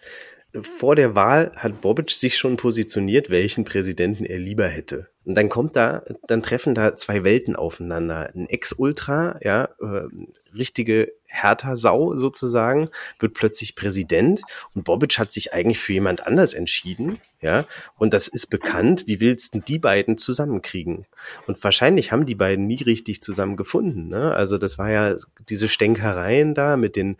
[0.62, 5.10] Vor der Wahl hat Bobic sich schon positioniert, welchen Präsidenten er lieber hätte.
[5.26, 8.32] Und dann kommt da, dann treffen da zwei Welten aufeinander.
[8.34, 10.08] Ein Ex-Ultra, ja, äh,
[10.54, 14.42] richtige Hertha-Sau sozusagen, wird plötzlich Präsident
[14.76, 17.66] und Bobic hat sich eigentlich für jemand anders entschieden, ja,
[17.98, 21.06] und das ist bekannt, wie willst du die beiden zusammenkriegen?
[21.48, 24.34] Und wahrscheinlich haben die beiden nie richtig zusammen gefunden, ne?
[24.34, 25.16] Also das war ja
[25.50, 27.18] diese Stänkereien da mit den,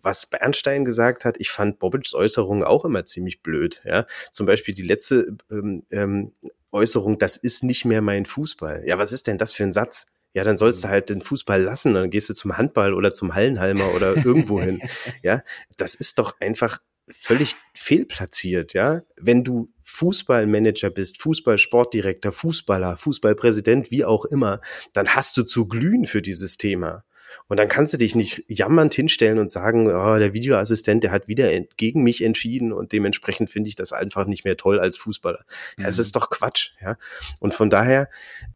[0.00, 4.06] was Bernstein gesagt hat, ich fand Bobics Äußerungen auch immer ziemlich blöd, ja.
[4.30, 6.32] Zum Beispiel die letzte ähm, ähm,
[6.72, 8.84] Äußerung, das ist nicht mehr mein Fußball.
[8.86, 10.06] Ja, was ist denn das für ein Satz?
[10.34, 10.92] Ja, dann sollst du mhm.
[10.92, 14.80] halt den Fußball lassen, dann gehst du zum Handball oder zum Hallenhalmer oder irgendwo hin.
[15.22, 15.42] Ja,
[15.76, 19.02] das ist doch einfach völlig fehlplatziert, ja.
[19.16, 24.60] Wenn du Fußballmanager bist, Fußballsportdirektor, Fußballer, Fußballpräsident, wie auch immer,
[24.92, 27.04] dann hast du zu glühen für dieses Thema.
[27.48, 31.28] Und dann kannst du dich nicht jammernd hinstellen und sagen, oh, der Videoassistent, der hat
[31.28, 35.44] wieder gegen mich entschieden und dementsprechend finde ich das einfach nicht mehr toll als Fußballer.
[35.78, 36.02] Ja, es mhm.
[36.02, 36.96] ist doch Quatsch, ja.
[37.40, 38.08] Und von daher,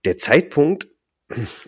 [0.04, 0.88] der Zeitpunkt,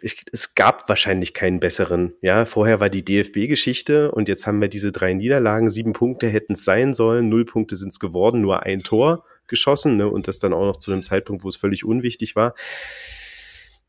[0.03, 2.14] ich, es gab wahrscheinlich keinen besseren.
[2.21, 5.68] Ja, vorher war die DFB-Geschichte und jetzt haben wir diese drei Niederlagen.
[5.68, 9.97] Sieben Punkte hätten es sein sollen, null Punkte sind es geworden, nur ein Tor geschossen
[9.97, 12.55] ne, und das dann auch noch zu einem Zeitpunkt, wo es völlig unwichtig war.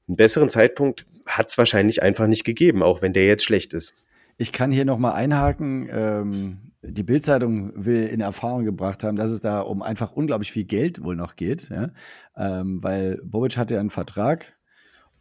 [0.09, 3.93] Einen besseren Zeitpunkt hat es wahrscheinlich einfach nicht gegeben, auch wenn der jetzt schlecht ist.
[4.37, 5.87] Ich kann hier nochmal einhaken.
[5.91, 10.63] Ähm, die Bildzeitung will in Erfahrung gebracht haben, dass es da um einfach unglaublich viel
[10.63, 11.91] Geld wohl noch geht, ja?
[12.35, 14.57] ähm, weil Bobic hatte ja einen Vertrag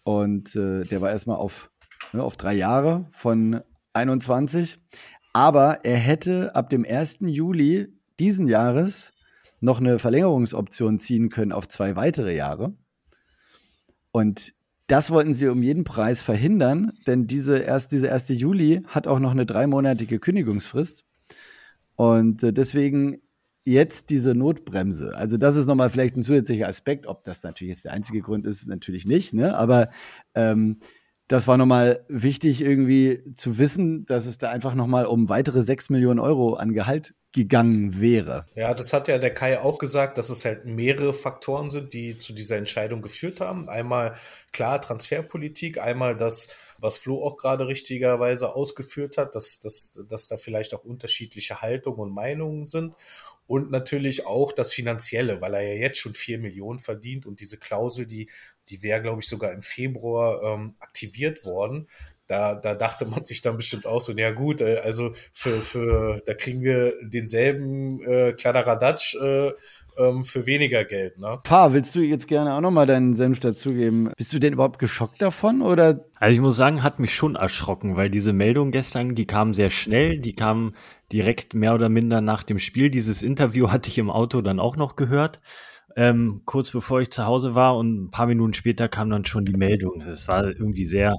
[0.05, 1.71] und äh, der war erstmal auf,
[2.15, 3.61] ne, auf drei Jahre von
[3.93, 4.79] 21.
[5.35, 7.19] Aber er hätte ab dem 1.
[7.21, 9.13] Juli diesen Jahres
[9.61, 12.73] noch eine Verlängerungsoption ziehen können auf zwei weitere Jahre.
[14.13, 14.55] Und
[14.89, 18.31] das wollten sie um jeden Preis verhindern, denn diese erst, diese 1.
[18.31, 21.05] Juli hat auch noch eine dreimonatige Kündigungsfrist.
[21.95, 23.21] Und äh, deswegen
[23.67, 25.15] jetzt diese Notbremse.
[25.15, 27.07] Also das ist nochmal vielleicht ein zusätzlicher Aspekt.
[27.07, 29.35] Ob das natürlich jetzt der einzige Grund ist, natürlich nicht.
[29.35, 29.55] Ne?
[29.55, 29.91] Aber
[30.35, 30.79] ähm,
[31.27, 35.91] das war nochmal wichtig, irgendwie zu wissen, dass es da einfach nochmal um weitere 6
[35.91, 38.47] Millionen Euro an Gehalt gegangen wäre.
[38.55, 42.17] Ja, das hat ja der Kai auch gesagt, dass es halt mehrere Faktoren sind, die
[42.17, 43.69] zu dieser Entscheidung geführt haben.
[43.69, 44.17] Einmal
[44.53, 50.39] klar Transferpolitik, einmal das, was Flo auch gerade richtigerweise ausgeführt hat, dass, dass, dass da
[50.39, 52.95] vielleicht auch unterschiedliche Haltungen und Meinungen sind
[53.49, 57.57] und natürlich auch das Finanzielle, weil er ja jetzt schon vier Millionen verdient und diese
[57.57, 58.29] Klausel, die,
[58.69, 61.89] die wäre, glaube ich, sogar im Februar ähm, aktiviert worden.
[62.29, 66.21] Da, da dachte man sich dann bestimmt auch so, ja gut, äh, also für, für,
[66.25, 69.53] da kriegen wir denselben äh, Kladderadatsch äh,
[69.99, 71.19] ähm, für weniger Geld.
[71.19, 71.41] Ne?
[71.43, 74.13] Pa, willst du jetzt gerne auch nochmal deinen Senf dazugeben?
[74.17, 76.05] Bist du denn überhaupt geschockt davon oder?
[76.17, 79.71] Also ich muss sagen, hat mich schon erschrocken, weil diese Meldung gestern, die kam sehr
[79.71, 80.75] schnell, die kam
[81.13, 82.91] direkt mehr oder minder nach dem Spiel.
[82.91, 85.41] Dieses Interview hatte ich im Auto dann auch noch gehört.
[85.97, 89.45] Ähm, kurz bevor ich zu Hause war und ein paar Minuten später kam dann schon
[89.45, 90.05] die Meldung.
[90.07, 91.15] Das war irgendwie sehr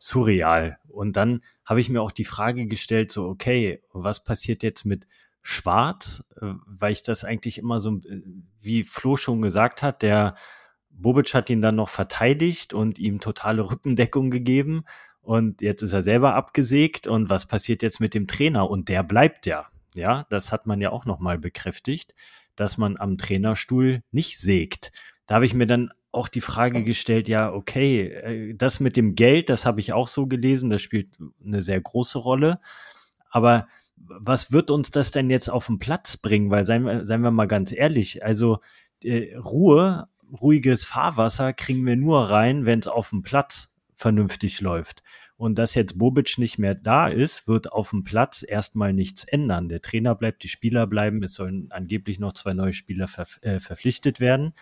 [0.00, 0.78] surreal.
[0.88, 5.06] Und dann habe ich mir auch die Frage gestellt, so, okay, was passiert jetzt mit
[5.42, 8.22] schwarz, äh, weil ich das eigentlich immer so, äh,
[8.60, 10.34] wie Flo schon gesagt hat, der
[10.88, 14.84] Bobic hat ihn dann noch verteidigt und ihm totale Rückendeckung gegeben.
[15.20, 17.06] Und jetzt ist er selber abgesägt.
[17.06, 18.68] Und was passiert jetzt mit dem Trainer?
[18.68, 19.68] Und der bleibt ja.
[19.94, 22.14] Ja, das hat man ja auch nochmal bekräftigt,
[22.56, 24.92] dass man am Trainerstuhl nicht sägt.
[25.26, 29.14] Da habe ich mir dann auch die Frage gestellt, ja, okay, äh, das mit dem
[29.14, 32.60] Geld, das habe ich auch so gelesen, das spielt eine sehr große Rolle.
[33.30, 36.50] Aber was wird uns das denn jetzt auf den Platz bringen?
[36.50, 38.58] Weil seien wir, seien wir mal ganz ehrlich, also
[39.04, 40.08] äh, Ruhe,
[40.40, 45.02] ruhiges Fahrwasser kriegen wir nur rein, wenn es auf dem Platz vernünftig läuft.
[45.36, 49.68] Und dass jetzt Bobic nicht mehr da ist, wird auf dem Platz erstmal nichts ändern.
[49.68, 53.58] Der Trainer bleibt, die Spieler bleiben, es sollen angeblich noch zwei neue Spieler ver äh,
[53.58, 54.52] verpflichtet werden.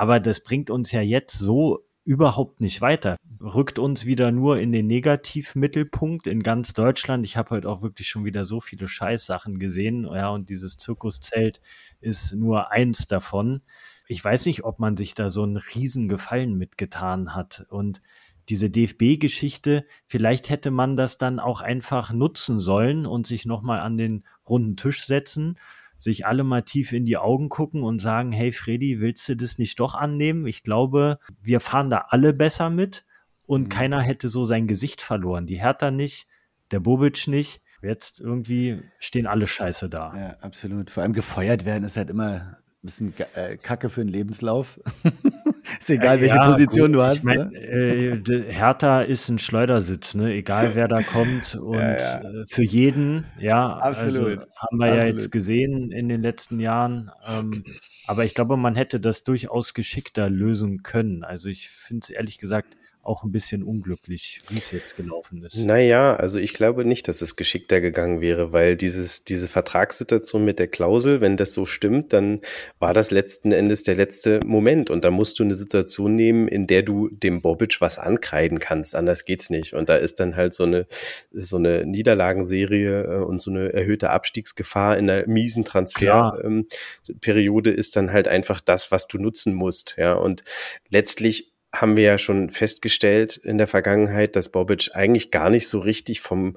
[0.00, 3.18] Aber das bringt uns ja jetzt so überhaupt nicht weiter.
[3.38, 7.26] Rückt uns wieder nur in den Negativmittelpunkt in ganz Deutschland.
[7.26, 10.04] Ich habe heute auch wirklich schon wieder so viele Scheißsachen gesehen.
[10.10, 11.60] Ja, und dieses Zirkuszelt
[12.00, 13.60] ist nur eins davon.
[14.08, 17.66] Ich weiß nicht, ob man sich da so einen Riesengefallen mitgetan hat.
[17.68, 18.00] Und
[18.48, 23.98] diese DFB-Geschichte, vielleicht hätte man das dann auch einfach nutzen sollen und sich nochmal an
[23.98, 25.58] den runden Tisch setzen
[26.00, 29.58] sich alle mal tief in die Augen gucken und sagen, hey Freddy, willst du das
[29.58, 30.46] nicht doch annehmen?
[30.46, 33.04] Ich glaube, wir fahren da alle besser mit
[33.46, 33.68] und mhm.
[33.68, 35.46] keiner hätte so sein Gesicht verloren.
[35.46, 36.26] Die Hertha nicht,
[36.70, 37.60] der Bobic nicht.
[37.82, 40.14] Jetzt irgendwie stehen alle scheiße da.
[40.16, 40.90] Ja, absolut.
[40.90, 44.80] Vor allem gefeuert werden ist halt immer ein bisschen äh, Kacke für den Lebenslauf.
[45.78, 47.00] ist egal, welche ja, Position gut.
[47.00, 47.18] du hast.
[47.18, 47.58] Ich mein, ne?
[47.58, 50.32] äh, Hertha ist ein Schleudersitz, ne?
[50.32, 51.54] egal wer da kommt.
[51.60, 52.20] Und ja, ja.
[52.20, 54.38] Äh, für jeden, ja, also Absolut.
[54.38, 55.04] Also, haben wir Absolut.
[55.04, 57.10] ja jetzt gesehen in den letzten Jahren.
[57.26, 57.64] Ähm,
[58.06, 61.22] aber ich glaube, man hätte das durchaus geschickter lösen können.
[61.22, 65.56] Also ich finde es ehrlich gesagt auch ein bisschen unglücklich, wie es jetzt gelaufen ist.
[65.56, 70.58] Naja, also ich glaube nicht, dass es geschickter gegangen wäre, weil dieses, diese Vertragssituation mit
[70.58, 72.40] der Klausel, wenn das so stimmt, dann
[72.78, 74.90] war das letzten Endes der letzte Moment.
[74.90, 78.94] Und da musst du eine Situation nehmen, in der du dem Bobic was ankreiden kannst.
[78.94, 79.72] Anders geht's nicht.
[79.72, 80.86] Und da ist dann halt so eine,
[81.32, 87.96] so eine Niederlagenserie äh, und so eine erhöhte Abstiegsgefahr in einer miesen Transferperiode ähm, ist
[87.96, 89.94] dann halt einfach das, was du nutzen musst.
[89.96, 90.44] Ja, und
[90.90, 95.78] letztlich haben wir ja schon festgestellt in der Vergangenheit, dass Bobic eigentlich gar nicht so
[95.78, 96.56] richtig vom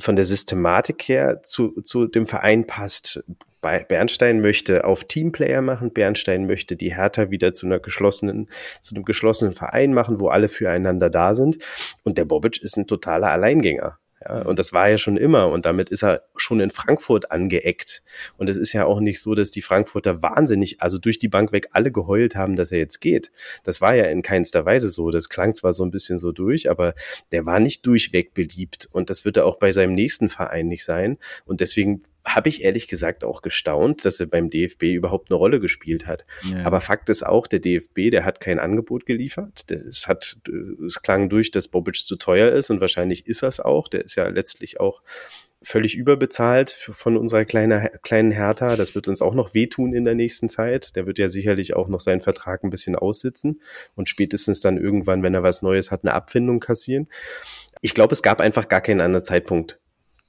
[0.00, 3.24] von der Systematik her zu, zu dem Verein passt.
[3.60, 5.92] Bernstein möchte auf Teamplayer machen.
[5.92, 8.48] Bernstein möchte die Hertha wieder zu einer geschlossenen,
[8.80, 11.58] zu einem geschlossenen Verein machen, wo alle füreinander da sind.
[12.04, 13.98] Und der Bobic ist ein totaler Alleingänger.
[14.24, 18.02] Ja, und das war ja schon immer und damit ist er schon in Frankfurt angeeckt.
[18.36, 21.52] Und es ist ja auch nicht so, dass die Frankfurter wahnsinnig, also durch die Bank
[21.52, 23.30] weg alle geheult haben, dass er jetzt geht.
[23.62, 25.10] Das war ja in keinster Weise so.
[25.10, 26.94] Das klang zwar so ein bisschen so durch, aber
[27.30, 30.84] der war nicht durchweg beliebt und das wird er auch bei seinem nächsten Verein nicht
[30.84, 31.18] sein.
[31.44, 32.02] Und deswegen
[32.34, 36.24] habe ich ehrlich gesagt auch gestaunt, dass er beim DFB überhaupt eine Rolle gespielt hat.
[36.50, 36.64] Ja.
[36.64, 39.70] Aber Fakt ist auch, der DFB, der hat kein Angebot geliefert.
[39.70, 40.36] Es hat,
[40.86, 43.88] es klang durch, dass Bobic zu teuer ist und wahrscheinlich ist das auch.
[43.88, 45.02] Der ist ja letztlich auch
[45.60, 48.76] völlig überbezahlt von unserer kleinen, kleinen Hertha.
[48.76, 50.94] Das wird uns auch noch wehtun in der nächsten Zeit.
[50.96, 53.60] Der wird ja sicherlich auch noch seinen Vertrag ein bisschen aussitzen
[53.96, 57.08] und spätestens dann irgendwann, wenn er was Neues hat, eine Abfindung kassieren.
[57.80, 59.80] Ich glaube, es gab einfach gar keinen anderen Zeitpunkt,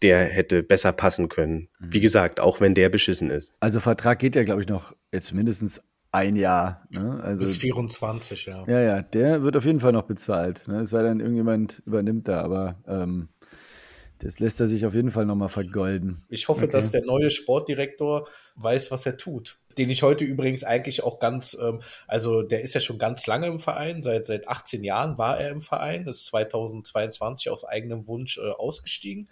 [0.01, 1.69] der hätte besser passen können.
[1.79, 1.93] Mhm.
[1.93, 3.53] Wie gesagt, auch wenn der beschissen ist.
[3.59, 5.81] Also Vertrag geht ja, glaube ich, noch jetzt mindestens
[6.11, 6.87] ein Jahr.
[6.89, 7.19] Ne?
[7.23, 8.65] Also, Bis 24, ja.
[8.67, 10.67] Ja, ja, der wird auf jeden Fall noch bezahlt.
[10.67, 10.81] Ne?
[10.81, 13.29] Es sei denn, irgendjemand übernimmt da, aber ähm,
[14.19, 16.23] das lässt er sich auf jeden Fall nochmal vergolden.
[16.27, 16.71] Ich hoffe, okay.
[16.71, 19.59] dass der neue Sportdirektor weiß, was er tut.
[19.77, 23.47] Den ich heute übrigens eigentlich auch ganz, ähm, also der ist ja schon ganz lange
[23.47, 28.39] im Verein, seit, seit 18 Jahren war er im Verein, ist 2022 auf eigenem Wunsch
[28.39, 29.29] äh, ausgestiegen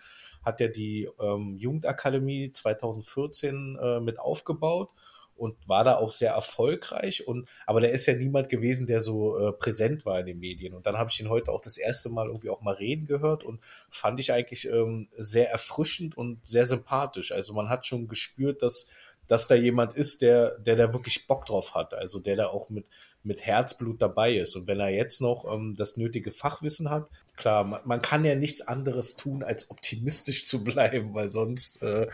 [0.48, 4.90] hat er die ähm, Jugendakademie 2014 äh, mit aufgebaut
[5.38, 7.28] und war da auch sehr erfolgreich.
[7.28, 10.74] Und aber der ist ja niemand gewesen, der so äh, präsent war in den Medien.
[10.74, 13.44] Und dann habe ich ihn heute auch das erste Mal irgendwie auch mal reden gehört
[13.44, 17.32] und fand ich eigentlich ähm, sehr erfrischend und sehr sympathisch.
[17.32, 18.88] Also man hat schon gespürt, dass
[19.28, 22.70] dass da jemand ist, der, der da wirklich Bock drauf hat, also der da auch
[22.70, 22.90] mit,
[23.28, 24.56] mit Herzblut dabei ist.
[24.56, 28.36] Und wenn er jetzt noch ähm, das nötige Fachwissen hat, klar, man, man, kann ja
[28.36, 32.08] nichts anderes tun, als optimistisch zu bleiben, weil sonst äh,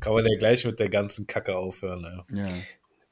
[0.00, 2.02] kann man ja gleich mit der ganzen Kacke aufhören.
[2.30, 2.42] Ja.
[2.42, 2.52] ja.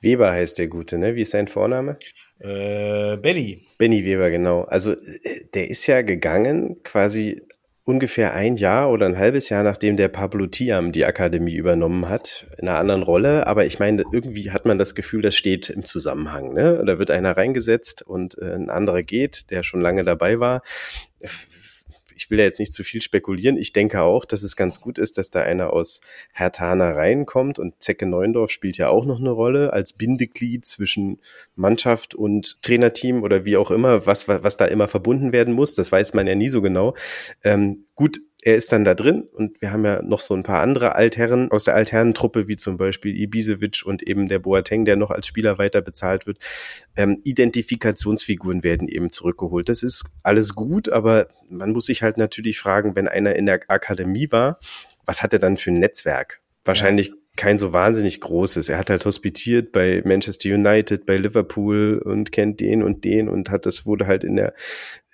[0.01, 1.15] Weber heißt der Gute, ne?
[1.15, 1.99] Wie ist sein Vorname?
[2.39, 3.65] Äh, Benny.
[3.79, 4.63] Benny Weber, genau.
[4.65, 7.43] Also äh, der ist ja gegangen quasi
[7.85, 12.47] ungefähr ein Jahr oder ein halbes Jahr, nachdem der Pablo Tiam die Akademie übernommen hat,
[12.59, 13.47] in einer anderen Rolle.
[13.47, 16.55] Aber ich meine, irgendwie hat man das Gefühl, das steht im Zusammenhang.
[16.55, 16.83] Ne?
[16.87, 20.63] Da wird einer reingesetzt und äh, ein anderer geht, der schon lange dabei war.
[22.15, 23.57] Ich will ja jetzt nicht zu viel spekulieren.
[23.57, 26.01] Ich denke auch, dass es ganz gut ist, dass da einer aus
[26.33, 31.21] Hertana reinkommt und Zecke Neundorf spielt ja auch noch eine Rolle als Bindeglied zwischen
[31.57, 35.75] Mannschaft und Trainerteam oder wie auch immer, was, was da immer verbunden werden muss.
[35.75, 36.95] Das weiß man ja nie so genau.
[37.43, 40.61] Ähm, gut, er ist dann da drin und wir haben ja noch so ein paar
[40.61, 45.11] andere Altherren aus der Altherrentruppe, wie zum Beispiel Ibisevic und eben der Boateng, der noch
[45.11, 46.37] als Spieler weiter bezahlt wird.
[46.95, 49.71] Ähm, Identifikationsfiguren werden eben zurückgeholt.
[49.71, 53.63] Das ist alles gut, aber man muss sich halt natürlich fragen, wenn einer in der
[53.69, 54.61] Akademie war,
[55.07, 56.43] was hat er dann für ein Netzwerk?
[56.67, 58.69] Wahrscheinlich ja kein so wahnsinnig großes.
[58.69, 63.51] Er hat halt hospitiert bei Manchester United, bei Liverpool und kennt den und den und
[63.51, 64.55] hat das wurde halt in der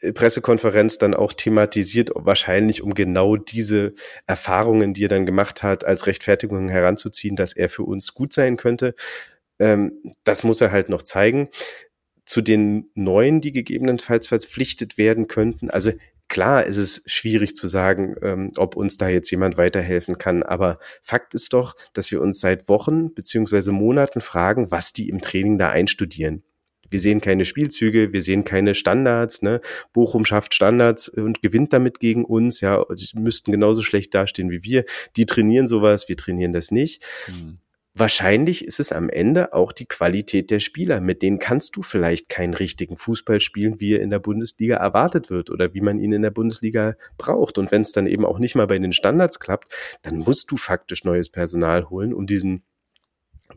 [0.00, 3.94] äh, Pressekonferenz dann auch thematisiert, wahrscheinlich um genau diese
[4.26, 8.56] Erfahrungen, die er dann gemacht hat, als Rechtfertigung heranzuziehen, dass er für uns gut sein
[8.56, 8.94] könnte.
[9.59, 9.92] Ähm,
[10.24, 11.48] das muss er halt noch zeigen
[12.26, 15.70] zu den neuen, die gegebenenfalls verpflichtet werden könnten.
[15.70, 15.92] Also
[16.30, 20.78] Klar ist es schwierig zu sagen, ähm, ob uns da jetzt jemand weiterhelfen kann, aber
[21.02, 25.58] Fakt ist doch, dass wir uns seit Wochen beziehungsweise Monaten fragen, was die im Training
[25.58, 26.44] da einstudieren.
[26.88, 29.42] Wir sehen keine Spielzüge, wir sehen keine Standards.
[29.42, 29.60] Ne?
[29.92, 32.60] Bochum schafft Standards und gewinnt damit gegen uns.
[32.60, 34.84] Ja, die müssten genauso schlecht dastehen wie wir.
[35.16, 37.04] Die trainieren sowas, wir trainieren das nicht.
[37.28, 37.54] Mhm.
[37.94, 41.00] Wahrscheinlich ist es am Ende auch die Qualität der Spieler.
[41.00, 45.29] Mit denen kannst du vielleicht keinen richtigen Fußball spielen, wie er in der Bundesliga erwartet
[45.29, 47.59] wird oder wie man ihn in der Bundesliga braucht.
[47.59, 50.57] Und wenn es dann eben auch nicht mal bei den Standards klappt, dann musst du
[50.57, 52.62] faktisch neues Personal holen, um diesen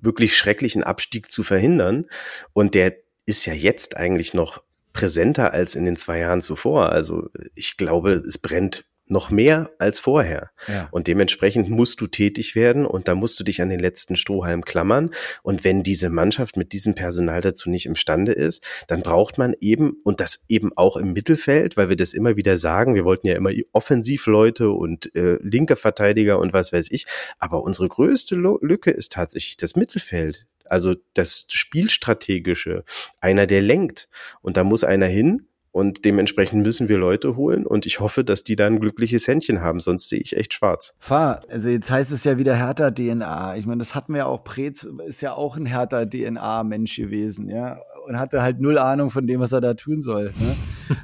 [0.02, 2.06] wirklich schrecklichen Abstieg zu verhindern.
[2.54, 6.90] Und der ist ja jetzt eigentlich noch präsenter als in den zwei Jahren zuvor.
[6.90, 10.52] Also ich glaube, es brennt noch mehr als vorher.
[10.68, 10.90] Ja.
[10.92, 14.66] Und dementsprechend musst du tätig werden und da musst du dich an den letzten Strohhalm
[14.66, 15.12] klammern.
[15.42, 19.98] Und wenn diese Mannschaft mit diesem Personal dazu nicht imstande ist, dann braucht man eben,
[20.04, 23.36] und das eben auch im Mittelfeld, weil wir das immer wieder sagen, wir wollten ja
[23.36, 27.06] immer Offensivleute und äh, linke Verteidiger und was weiß ich.
[27.40, 30.48] Aber unsere größte Lücke ist tatsächlich das Mittelfeld.
[30.66, 32.84] Also das Spielstrategische,
[33.22, 34.10] einer, der lenkt.
[34.42, 38.44] Und da muss einer hin, und dementsprechend müssen wir Leute holen und ich hoffe, dass
[38.44, 40.94] die dann ein glückliches Händchen haben, sonst sehe ich echt schwarz.
[41.00, 43.58] Fahr, also jetzt heißt es ja wieder härter DNA.
[43.58, 47.50] Ich meine, das hatten wir ja auch, Prez ist ja auch ein härter DNA-Mensch gewesen,
[47.50, 50.34] ja und hatte halt null Ahnung von dem, was er da tun soll.
[50.40, 50.56] Ne?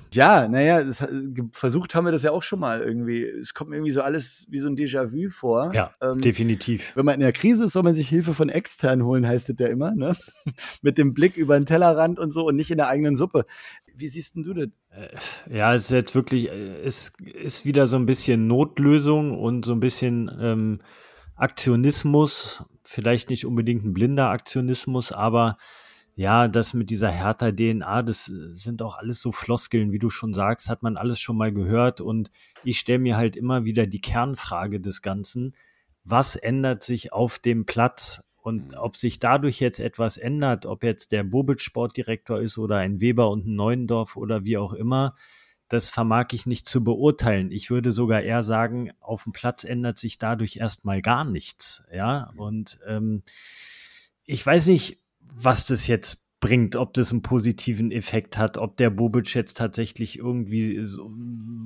[0.14, 1.06] ja, naja, das,
[1.52, 3.24] versucht haben wir das ja auch schon mal irgendwie.
[3.24, 5.74] Es kommt mir irgendwie so alles wie so ein Déjà-vu vor.
[5.74, 6.96] Ja, ähm, definitiv.
[6.96, 9.56] Wenn man in der Krise ist, soll man sich Hilfe von extern holen, heißt es
[9.60, 10.16] ja immer, ne?
[10.82, 13.46] Mit dem Blick über den Tellerrand und so und nicht in der eigenen Suppe.
[13.96, 14.68] Wie siehst denn du das?
[14.92, 19.66] Äh, ja, es ist jetzt wirklich, äh, es ist wieder so ein bisschen Notlösung und
[19.66, 20.80] so ein bisschen ähm,
[21.36, 22.64] Aktionismus.
[22.84, 25.58] Vielleicht nicht unbedingt ein blinder Aktionismus, aber
[26.20, 30.10] ja, das mit dieser härter DNA, das äh, sind auch alles so Floskeln, wie du
[30.10, 32.02] schon sagst, hat man alles schon mal gehört.
[32.02, 32.30] Und
[32.66, 35.54] ich stelle mir halt immer wieder die Kernfrage des Ganzen.
[36.04, 38.22] Was ändert sich auf dem Platz?
[38.36, 38.78] Und mhm.
[38.80, 43.30] ob sich dadurch jetzt etwas ändert, ob jetzt der Bobic Sportdirektor ist oder ein Weber
[43.30, 45.16] und ein Neuendorf oder wie auch immer,
[45.70, 47.50] das vermag ich nicht zu beurteilen.
[47.50, 51.86] Ich würde sogar eher sagen, auf dem Platz ändert sich dadurch erstmal gar nichts.
[51.94, 52.40] Ja, mhm.
[52.42, 53.24] und ähm,
[54.26, 54.98] ich weiß nicht,
[55.34, 60.18] was das jetzt bringt, ob das einen positiven Effekt hat, ob der Bobic jetzt tatsächlich
[60.18, 61.12] irgendwie so,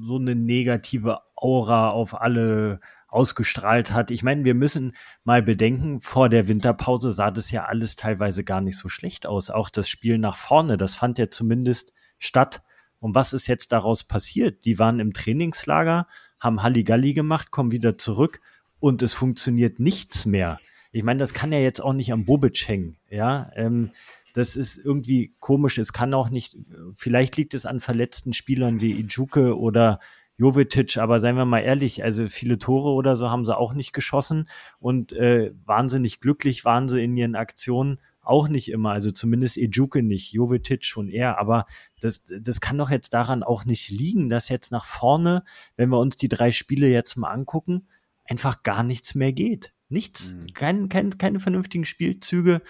[0.01, 4.09] so eine negative Aura auf alle ausgestrahlt hat.
[4.09, 8.61] Ich meine, wir müssen mal bedenken, vor der Winterpause sah das ja alles teilweise gar
[8.61, 9.51] nicht so schlecht aus.
[9.51, 12.63] Auch das Spiel nach vorne, das fand ja zumindest statt.
[12.99, 14.65] Und was ist jetzt daraus passiert?
[14.65, 16.07] Die waren im Trainingslager,
[16.39, 18.41] haben Halligalli gemacht, kommen wieder zurück
[18.79, 20.59] und es funktioniert nichts mehr.
[20.93, 23.51] Ich meine, das kann ja jetzt auch nicht am Bobic hängen, ja.
[23.55, 23.91] Ähm,
[24.33, 25.77] das ist irgendwie komisch.
[25.77, 26.57] Es kann auch nicht,
[26.95, 29.99] vielleicht liegt es an verletzten Spielern wie Ijuke oder
[30.37, 33.93] Jovetic, aber seien wir mal ehrlich, also viele Tore oder so haben sie auch nicht
[33.93, 34.47] geschossen
[34.79, 40.01] und äh, wahnsinnig glücklich waren sie in ihren Aktionen auch nicht immer, also zumindest Ejuke
[40.01, 41.65] nicht, Jovetic schon eher, aber
[42.01, 45.43] das, das kann doch jetzt daran auch nicht liegen, dass jetzt nach vorne,
[45.75, 47.87] wenn wir uns die drei Spiele jetzt mal angucken,
[48.25, 49.73] einfach gar nichts mehr geht.
[49.93, 50.53] Nichts, mhm.
[50.53, 52.61] kein, kein, keine vernünftigen Spielzüge.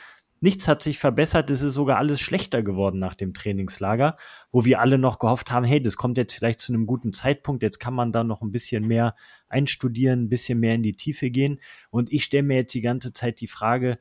[0.42, 1.50] Nichts hat sich verbessert.
[1.50, 4.18] Es ist sogar alles schlechter geworden nach dem Trainingslager,
[4.52, 7.64] wo wir alle noch gehofft haben, hey, das kommt jetzt vielleicht zu einem guten Zeitpunkt.
[7.64, 9.16] Jetzt kann man da noch ein bisschen mehr
[9.48, 11.62] einstudieren, ein bisschen mehr in die Tiefe gehen.
[11.92, 13.98] Und ich stelle mir jetzt die ganze Zeit die Frage,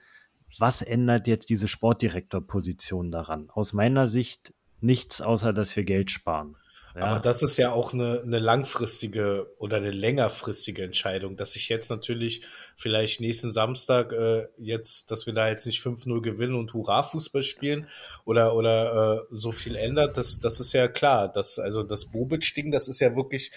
[0.59, 3.49] was ändert jetzt diese Sportdirektorposition daran?
[3.51, 6.57] Aus meiner Sicht nichts, außer dass wir Geld sparen.
[6.95, 7.05] Ja.
[7.05, 11.91] Aber das ist ja auch eine, eine langfristige oder eine längerfristige Entscheidung, dass ich jetzt
[11.91, 12.43] natürlich
[12.77, 17.89] vielleicht nächsten Samstag äh, jetzt, dass wir da jetzt nicht 5-0 gewinnen und Hurra-Fußball spielen
[18.25, 21.29] oder, oder äh, so viel ändert, das, das ist ja klar.
[21.29, 23.53] Das, also das Bobic-Ding, das ist ja wirklich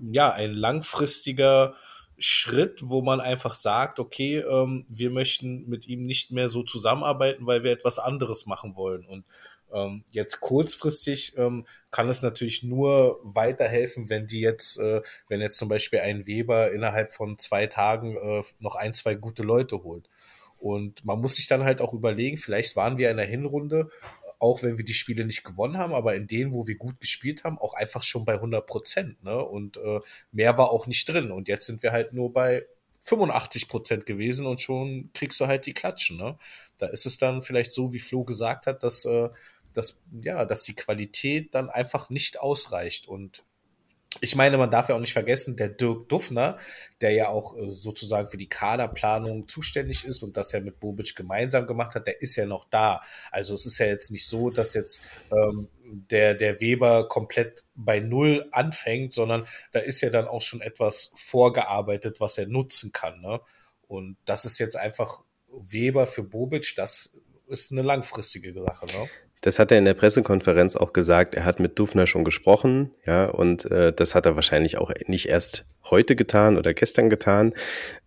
[0.00, 1.74] ja, ein langfristiger
[2.18, 7.46] Schritt, wo man einfach sagt, okay, ähm, wir möchten mit ihm nicht mehr so zusammenarbeiten,
[7.46, 9.06] weil wir etwas anderes machen wollen.
[9.06, 9.24] Und
[9.72, 15.58] ähm, jetzt kurzfristig ähm, kann es natürlich nur weiterhelfen, wenn die jetzt, äh, wenn jetzt
[15.58, 20.08] zum Beispiel ein Weber innerhalb von zwei Tagen äh, noch ein, zwei gute Leute holt.
[20.58, 23.90] Und man muss sich dann halt auch überlegen, vielleicht waren wir in der Hinrunde,
[24.40, 27.44] auch wenn wir die Spiele nicht gewonnen haben, aber in denen, wo wir gut gespielt
[27.44, 29.22] haben, auch einfach schon bei 100 Prozent.
[29.24, 29.36] Ne?
[29.36, 30.00] Und äh,
[30.32, 31.30] mehr war auch nicht drin.
[31.30, 32.64] Und jetzt sind wir halt nur bei
[33.00, 36.16] 85 Prozent gewesen und schon kriegst du halt die Klatschen.
[36.16, 36.36] Ne?
[36.78, 39.28] Da ist es dann vielleicht so, wie Flo gesagt hat, dass äh,
[39.78, 43.08] dass, ja, dass die Qualität dann einfach nicht ausreicht.
[43.08, 43.44] Und
[44.20, 46.58] ich meine, man darf ja auch nicht vergessen, der Dirk Duffner,
[47.00, 51.14] der ja auch äh, sozusagen für die Kaderplanung zuständig ist und das ja mit Bobic
[51.14, 53.00] gemeinsam gemacht hat, der ist ja noch da.
[53.30, 58.00] Also es ist ja jetzt nicht so, dass jetzt ähm, der, der Weber komplett bei
[58.00, 63.20] Null anfängt, sondern da ist ja dann auch schon etwas vorgearbeitet, was er nutzen kann.
[63.20, 63.40] Ne?
[63.86, 67.12] Und das ist jetzt einfach Weber für Bobic, das
[67.46, 68.86] ist eine langfristige Sache.
[68.86, 69.08] Ne?
[69.40, 71.34] Das hat er in der Pressekonferenz auch gesagt.
[71.34, 75.28] Er hat mit Dufner schon gesprochen, ja, und äh, das hat er wahrscheinlich auch nicht
[75.28, 77.54] erst heute getan oder gestern getan.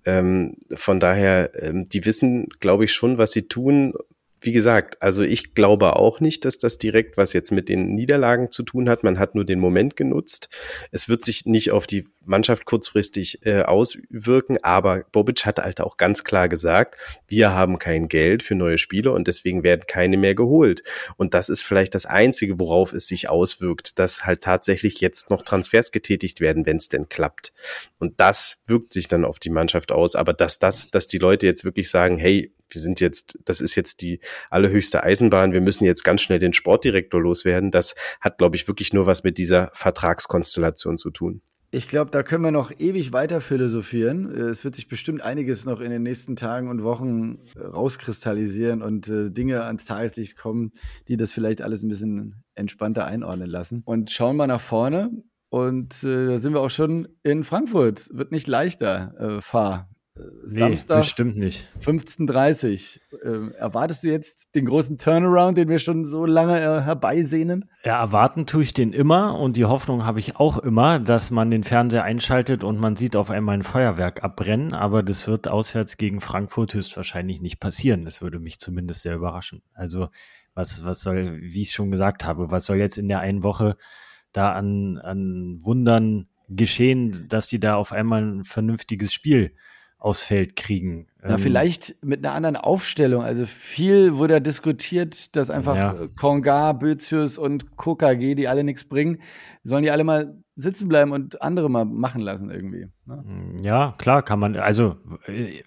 [0.05, 3.93] Ähm, von daher, ähm, die wissen, glaube ich, schon, was sie tun
[4.41, 8.49] wie gesagt, also ich glaube auch nicht, dass das direkt was jetzt mit den Niederlagen
[8.49, 9.03] zu tun hat.
[9.03, 10.49] Man hat nur den Moment genutzt.
[10.91, 15.97] Es wird sich nicht auf die Mannschaft kurzfristig äh, auswirken, aber Bobic hat halt auch
[15.97, 20.33] ganz klar gesagt, wir haben kein Geld für neue Spiele und deswegen werden keine mehr
[20.33, 20.81] geholt.
[21.17, 25.43] Und das ist vielleicht das Einzige, worauf es sich auswirkt, dass halt tatsächlich jetzt noch
[25.43, 27.53] Transfers getätigt werden, wenn es denn klappt.
[27.99, 30.15] Und das wirkt sich dann auf die Mannschaft aus.
[30.15, 33.75] Aber dass das, dass die Leute jetzt wirklich sagen, hey, wir sind jetzt, das ist
[33.75, 34.19] jetzt die
[34.49, 37.71] allerhöchste Eisenbahn, wir müssen jetzt ganz schnell den Sportdirektor loswerden.
[37.71, 41.41] Das hat, glaube ich, wirklich nur was mit dieser Vertragskonstellation zu tun.
[41.73, 44.29] Ich glaube, da können wir noch ewig weiter philosophieren.
[44.29, 49.29] Es wird sich bestimmt einiges noch in den nächsten Tagen und Wochen rauskristallisieren und äh,
[49.29, 50.71] Dinge ans Tageslicht kommen,
[51.07, 53.83] die das vielleicht alles ein bisschen entspannter einordnen lassen.
[53.85, 55.11] Und schauen wir nach vorne.
[55.49, 58.09] Und äh, da sind wir auch schon in Frankfurt.
[58.11, 59.90] Wird nicht leichter, äh, Fahr.
[60.43, 60.95] Samstag.
[60.95, 61.67] Nee, bestimmt nicht.
[61.83, 67.69] 15.30 äh, erwartest du jetzt den großen Turnaround, den wir schon so lange äh, herbeisehnen?
[67.83, 71.51] Ja, erwarten tue ich den immer und die Hoffnung habe ich auch immer, dass man
[71.51, 75.97] den Fernseher einschaltet und man sieht auf einmal ein Feuerwerk abbrennen, aber das wird auswärts
[75.97, 78.05] gegen Frankfurt höchstwahrscheinlich nicht passieren.
[78.05, 79.61] Das würde mich zumindest sehr überraschen.
[79.73, 80.09] Also,
[80.53, 83.77] was, was soll, wie ich schon gesagt habe, was soll jetzt in der einen Woche
[84.33, 89.53] da an, an Wundern geschehen, dass die da auf einmal ein vernünftiges Spiel
[90.01, 91.07] aufs Feld kriegen.
[91.23, 93.23] Ja, ähm, vielleicht mit einer anderen Aufstellung.
[93.23, 95.95] Also viel wurde ja diskutiert, dass einfach ja.
[96.19, 99.21] Konga, Bözius und KKG, die alle nichts bringen,
[99.63, 102.87] sollen die alle mal sitzen bleiben und andere mal machen lassen irgendwie.
[103.05, 103.23] Ne?
[103.61, 104.97] Ja, klar, kann man, also
[105.27, 105.61] äh,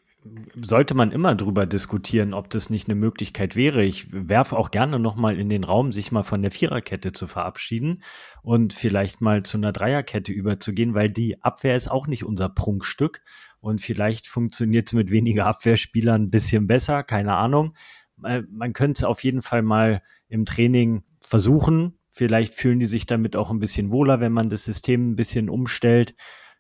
[0.61, 3.85] sollte man immer drüber diskutieren, ob das nicht eine Möglichkeit wäre.
[3.85, 8.03] Ich werfe auch gerne nochmal in den Raum, sich mal von der Viererkette zu verabschieden
[8.43, 13.21] und vielleicht mal zu einer Dreierkette überzugehen, weil die Abwehr ist auch nicht unser Prunkstück
[13.65, 17.75] und vielleicht funktioniert es mit weniger Abwehrspielern ein bisschen besser, keine Ahnung.
[18.17, 21.99] Man könnte es auf jeden Fall mal im Training versuchen.
[22.11, 25.49] Vielleicht fühlen die sich damit auch ein bisschen wohler, wenn man das System ein bisschen
[25.49, 26.15] umstellt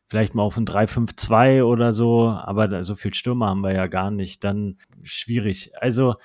[0.08, 4.10] vielleicht mal auf ein 3-5-2 oder so, aber so viel Stürmer haben wir ja gar
[4.10, 5.72] nicht, dann schwierig.
[5.80, 6.16] Also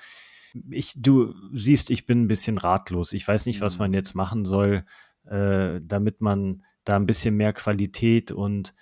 [0.70, 3.12] ich, du siehst, ich bin ein bisschen ratlos.
[3.12, 3.78] Ich weiß nicht, was mhm.
[3.78, 4.84] man jetzt machen soll,
[5.26, 8.74] äh, damit man da ein bisschen mehr Qualität und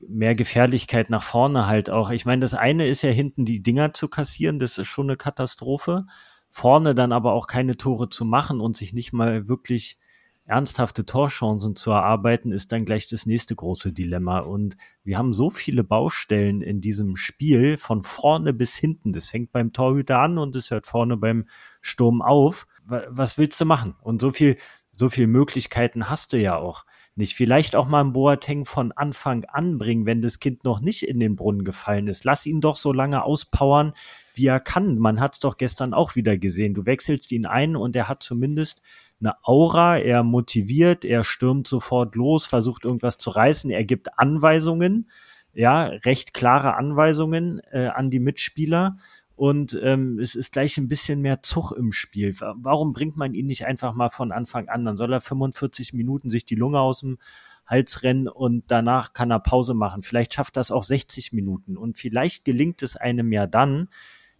[0.00, 2.10] mehr Gefährlichkeit nach vorne halt auch.
[2.10, 5.16] Ich meine, das eine ist ja hinten die Dinger zu kassieren, das ist schon eine
[5.16, 6.06] Katastrophe.
[6.50, 9.98] Vorne dann aber auch keine Tore zu machen und sich nicht mal wirklich
[10.46, 14.38] ernsthafte Torchancen zu erarbeiten, ist dann gleich das nächste große Dilemma.
[14.38, 19.12] Und wir haben so viele Baustellen in diesem Spiel von vorne bis hinten.
[19.12, 21.46] Das fängt beim Torhüter an und es hört vorne beim
[21.80, 22.66] Sturm auf.
[22.84, 23.96] Was willst du machen?
[24.00, 24.56] Und so viel,
[24.94, 26.84] so viel Möglichkeiten hast du ja auch
[27.16, 27.34] nicht.
[27.34, 31.20] Vielleicht auch mal ein Boateng von Anfang an bringen, wenn das Kind noch nicht in
[31.20, 32.24] den Brunnen gefallen ist.
[32.24, 33.92] Lass ihn doch so lange auspowern,
[34.34, 34.98] wie er kann.
[34.98, 36.74] Man hat es doch gestern auch wieder gesehen.
[36.74, 38.82] Du wechselst ihn ein und er hat zumindest
[39.20, 45.10] eine Aura, er motiviert, er stürmt sofort los, versucht irgendwas zu reißen, er gibt Anweisungen,
[45.54, 48.98] ja, recht klare Anweisungen äh, an die Mitspieler
[49.36, 52.34] und ähm, es ist gleich ein bisschen mehr Zug im Spiel.
[52.40, 54.84] Warum bringt man ihn nicht einfach mal von Anfang an?
[54.84, 57.18] Dann soll er 45 Minuten sich die Lunge aus dem
[57.66, 60.02] Hals rennen und danach kann er Pause machen.
[60.02, 63.88] Vielleicht schafft das auch 60 Minuten und vielleicht gelingt es einem ja dann,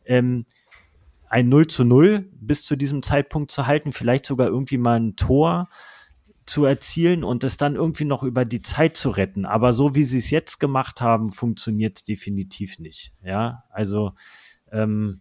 [0.07, 0.47] ähm,
[1.29, 5.17] ein 0 zu 0 bis zu diesem Zeitpunkt zu halten, vielleicht sogar irgendwie mal ein
[5.17, 5.69] Tor
[6.47, 9.45] zu erzielen und es dann irgendwie noch über die Zeit zu retten.
[9.45, 13.13] Aber so wie sie es jetzt gemacht haben, funktioniert es definitiv nicht.
[13.25, 14.13] Ja, also
[14.73, 15.21] ähm,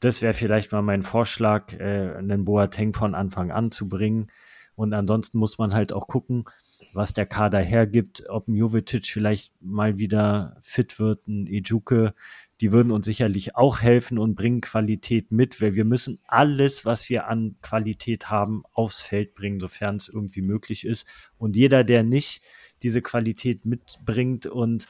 [0.00, 4.26] das wäre vielleicht mal mein Vorschlag, äh, einen Boateng von Anfang an zu bringen.
[4.74, 6.44] Und ansonsten muss man halt auch gucken,
[6.92, 12.14] was der Kader hergibt, ob ein Jovetic vielleicht mal wieder fit wird, ein Ejuke,
[12.60, 17.08] die würden uns sicherlich auch helfen und bringen Qualität mit, weil wir müssen alles, was
[17.08, 21.06] wir an Qualität haben, aufs Feld bringen, sofern es irgendwie möglich ist.
[21.38, 22.42] Und jeder, der nicht
[22.82, 24.88] diese Qualität mitbringt und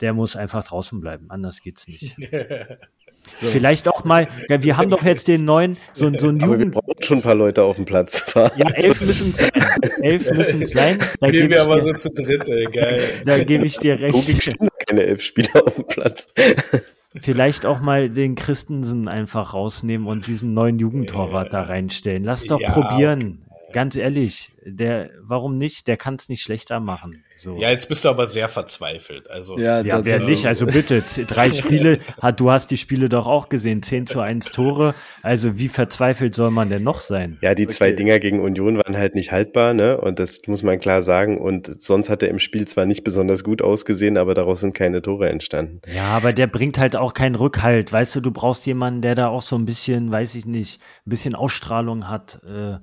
[0.00, 1.30] der muss einfach draußen bleiben.
[1.30, 2.16] Anders geht's nicht.
[3.40, 3.46] So.
[3.48, 6.70] Vielleicht auch mal, ja, wir haben doch jetzt den neuen, so, so ein Aber wir
[6.70, 8.24] brauchen schon ein paar Leute auf dem Platz.
[8.34, 9.50] Ja, elf müssen es sein.
[10.02, 10.98] Elf müssen es sein.
[11.20, 13.00] Da Gehen wir aber dir, so zu dritt, ey, geil.
[13.24, 14.14] Da gebe ich dir recht.
[14.14, 16.28] Logik stehen keine elf Spieler auf dem Platz.
[17.20, 22.24] Vielleicht auch mal den Christensen einfach rausnehmen und diesen neuen Jugendtorwart da reinstellen.
[22.24, 23.44] Lass doch ja, probieren.
[23.72, 25.88] Ganz ehrlich, der, warum nicht?
[25.88, 27.24] Der kann es nicht schlechter machen.
[27.36, 27.56] So.
[27.56, 29.28] Ja, jetzt bist du aber sehr verzweifelt.
[29.28, 30.46] Also, ja, ja wer nicht?
[30.46, 34.52] Also bitte, drei Spiele, hat, du hast die Spiele doch auch gesehen, 10 zu 1
[34.52, 34.94] Tore.
[35.22, 37.38] Also wie verzweifelt soll man denn noch sein?
[37.40, 37.72] Ja, die okay.
[37.72, 40.00] zwei Dinger gegen Union waren halt nicht haltbar, ne?
[40.00, 41.38] Und das muss man klar sagen.
[41.38, 45.02] Und sonst hat er im Spiel zwar nicht besonders gut ausgesehen, aber daraus sind keine
[45.02, 45.80] Tore entstanden.
[45.92, 47.92] Ja, aber der bringt halt auch keinen Rückhalt.
[47.92, 51.10] Weißt du, du brauchst jemanden, der da auch so ein bisschen, weiß ich nicht, ein
[51.10, 52.40] bisschen Ausstrahlung hat.
[52.46, 52.76] Äh,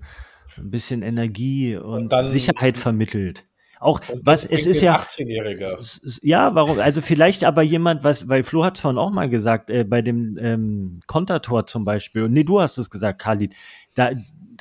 [0.60, 3.46] ein bisschen Energie und, und dann, Sicherheit vermittelt.
[3.80, 5.80] Auch was es ist ja 18-Jähriger.
[6.22, 6.80] Ja, warum?
[6.80, 10.02] Also vielleicht aber jemand, was, weil Flo hat es vorhin auch mal gesagt, äh, bei
[10.02, 12.24] dem ähm, Kontertor zum Beispiel.
[12.24, 13.56] Und nee, du hast es gesagt, Khalid.
[13.96, 14.12] Da,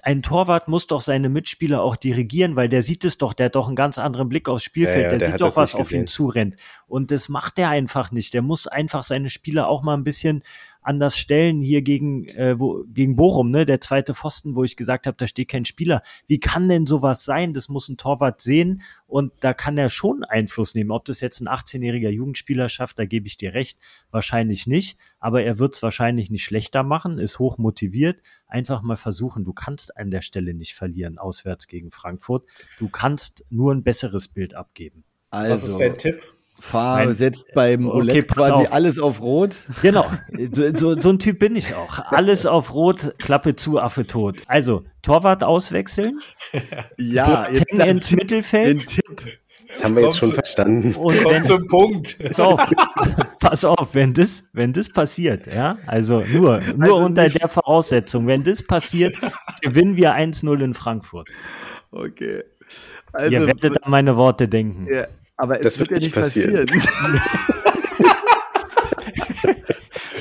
[0.02, 3.56] ein Torwart muss doch seine Mitspieler auch dirigieren, weil der sieht es doch, der hat
[3.56, 5.90] doch einen ganz anderen Blick aufs Spielfeld, ja, ja, der, der sieht doch, was auf
[5.90, 6.54] ihn zurennt.
[6.86, 8.34] Und das macht er einfach nicht.
[8.34, 10.42] Der muss einfach seine Spieler auch mal ein bisschen
[10.88, 13.66] anders stellen hier gegen, äh, wo, gegen Bochum, ne?
[13.66, 16.02] Der zweite Pfosten, wo ich gesagt habe, da steht kein Spieler.
[16.26, 17.52] Wie kann denn sowas sein?
[17.52, 20.90] Das muss ein Torwart sehen und da kann er schon Einfluss nehmen.
[20.90, 23.78] Ob das jetzt ein 18-jähriger Jugendspieler schafft, da gebe ich dir recht,
[24.10, 24.98] wahrscheinlich nicht.
[25.20, 28.22] Aber er wird es wahrscheinlich nicht schlechter machen, ist hoch motiviert.
[28.46, 29.44] Einfach mal versuchen.
[29.44, 32.48] Du kannst an der Stelle nicht verlieren, auswärts gegen Frankfurt.
[32.78, 35.04] Du kannst nur ein besseres Bild abgeben.
[35.30, 36.37] Also, Was ist dein Tipp?
[36.60, 38.72] Fahr setzt beim Roulette okay, quasi auf.
[38.72, 39.56] alles auf Rot.
[39.82, 40.06] Genau,
[40.52, 42.00] so, so, so, ein Typ bin ich auch.
[42.10, 44.42] Alles auf Rot, Klappe zu, Affe tot.
[44.46, 46.18] Also, Torwart auswechseln.
[46.98, 48.80] ja, jetzt ins Mittelfeld.
[48.80, 49.38] Den Tipp.
[49.68, 50.94] Das haben wir jetzt schon zu, verstanden.
[50.94, 52.18] Und wenn, zum Punkt.
[52.18, 52.66] Pass auf,
[53.40, 57.40] pass auf, wenn das, wenn das passiert, ja, also nur, nur also unter nicht.
[57.40, 59.14] der Voraussetzung, wenn das passiert,
[59.60, 61.28] gewinnen wir 1-0 in Frankfurt.
[61.90, 62.44] Okay.
[63.12, 64.86] Also, Ihr werdet an meine Worte denken.
[64.90, 65.06] Ja,
[65.38, 66.66] aber es das wird, wird ja nicht passieren.
[66.66, 67.22] passieren.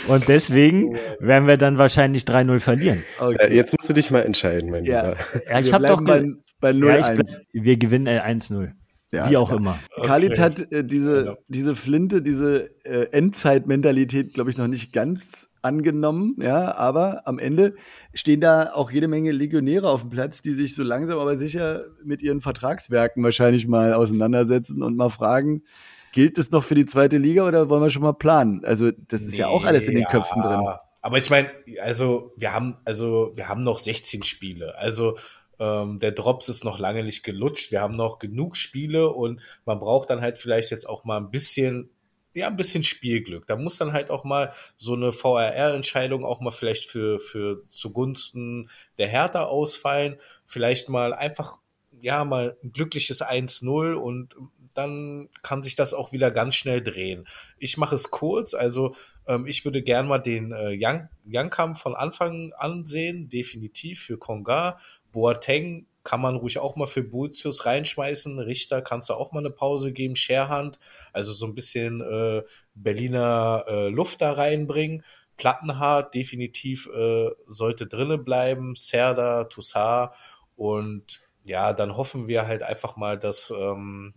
[0.08, 3.04] Und deswegen werden wir dann wahrscheinlich 3-0 verlieren.
[3.20, 3.54] Okay.
[3.54, 5.10] Jetzt musst du dich mal entscheiden, mein ja.
[5.10, 5.18] Lieber.
[5.50, 6.24] Ja, ich habe doch bei,
[6.62, 7.18] bei 0-1.
[7.18, 8.72] Ja, wir gewinnen 1-0.
[9.12, 9.60] Ja, Wie auch klar.
[9.60, 9.80] immer.
[9.96, 10.08] Okay.
[10.08, 11.38] Khalid hat äh, diese, ja.
[11.48, 16.36] diese Flinte, diese äh, Endzeitmentalität, glaube ich, noch nicht ganz angenommen.
[16.42, 17.76] Ja, aber am Ende
[18.14, 21.86] stehen da auch jede Menge Legionäre auf dem Platz, die sich so langsam aber sicher
[22.04, 25.64] mit ihren Vertragswerken wahrscheinlich mal auseinandersetzen und mal fragen,
[26.12, 28.66] gilt es noch für die zweite Liga oder wollen wir schon mal planen?
[28.66, 30.68] Also, das ist nee, ja auch alles in den Köpfen drin.
[31.02, 31.50] Aber ich meine,
[31.82, 34.78] also wir haben, also wir haben noch 16 Spiele.
[34.78, 35.16] Also
[35.60, 37.72] ähm, der Drops ist noch lange nicht gelutscht.
[37.72, 41.32] Wir haben noch genug Spiele und man braucht dann halt vielleicht jetzt auch mal ein
[41.32, 41.90] bisschen
[42.38, 43.48] ja, ein bisschen Spielglück.
[43.48, 48.70] Da muss dann halt auch mal so eine VRR-Entscheidung auch mal vielleicht für, für zugunsten
[49.00, 50.18] der Hertha ausfallen.
[50.46, 51.58] Vielleicht mal einfach,
[52.00, 54.36] ja, mal ein glückliches 1-0 und
[54.76, 57.28] dann kann sich das auch wieder ganz schnell drehen.
[57.58, 58.94] Ich mache es kurz, also
[59.26, 64.02] ähm, ich würde gern mal den äh, Young, Young Kampf von Anfang an sehen, definitiv
[64.02, 64.78] für Konga.
[65.12, 68.40] Boateng kann man ruhig auch mal für Boetius reinschmeißen.
[68.40, 70.16] Richter kannst du auch mal eine Pause geben.
[70.16, 70.80] Scherhand,
[71.12, 72.44] also so ein bisschen äh,
[72.76, 75.04] Berliner äh, Luft da reinbringen.
[75.36, 78.74] Plattenhardt definitiv äh, sollte drinne bleiben.
[78.76, 80.12] Serda, Toussaint
[80.56, 84.14] und ja, dann hoffen wir halt einfach mal, dass, ähm,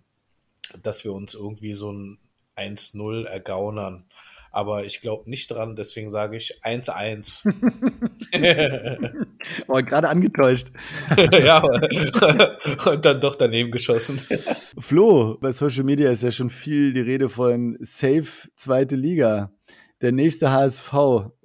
[0.81, 2.19] dass wir uns irgendwie so ein
[2.57, 4.05] 1-0 ergaunern
[4.51, 7.53] aber ich glaube nicht dran, deswegen sage ich 1-1.
[9.69, 10.69] oh, gerade angetäuscht.
[11.33, 14.21] ja, und dann doch daneben geschossen.
[14.79, 19.53] Flo, bei Social Media ist ja schon viel die Rede von Safe zweite Liga.
[20.01, 20.93] Der nächste HSV,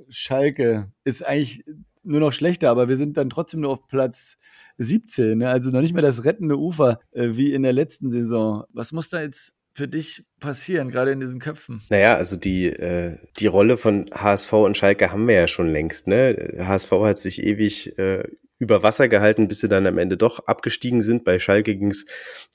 [0.10, 1.64] Schalke, ist eigentlich
[2.04, 4.38] nur noch schlechter, aber wir sind dann trotzdem nur auf Platz
[4.78, 5.50] 17, ne?
[5.50, 8.64] also noch nicht mehr das rettende Ufer äh, wie in der letzten Saison.
[8.74, 11.82] Was muss da jetzt für dich passieren, gerade in diesen Köpfen?
[11.90, 16.08] Naja, also die, äh, die Rolle von HSV und Schalke haben wir ja schon längst.
[16.08, 16.56] Ne?
[16.60, 18.24] HSV hat sich ewig äh,
[18.58, 21.26] über Wasser gehalten, bis sie dann am Ende doch abgestiegen sind.
[21.26, 22.06] Bei Schalke ging es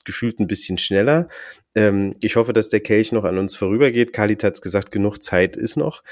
[0.03, 1.29] gefühlt ein bisschen schneller.
[1.75, 4.13] Ähm, ich hoffe, dass der Kelch noch an uns vorübergeht.
[4.13, 6.03] Khalid hat gesagt, genug Zeit ist noch.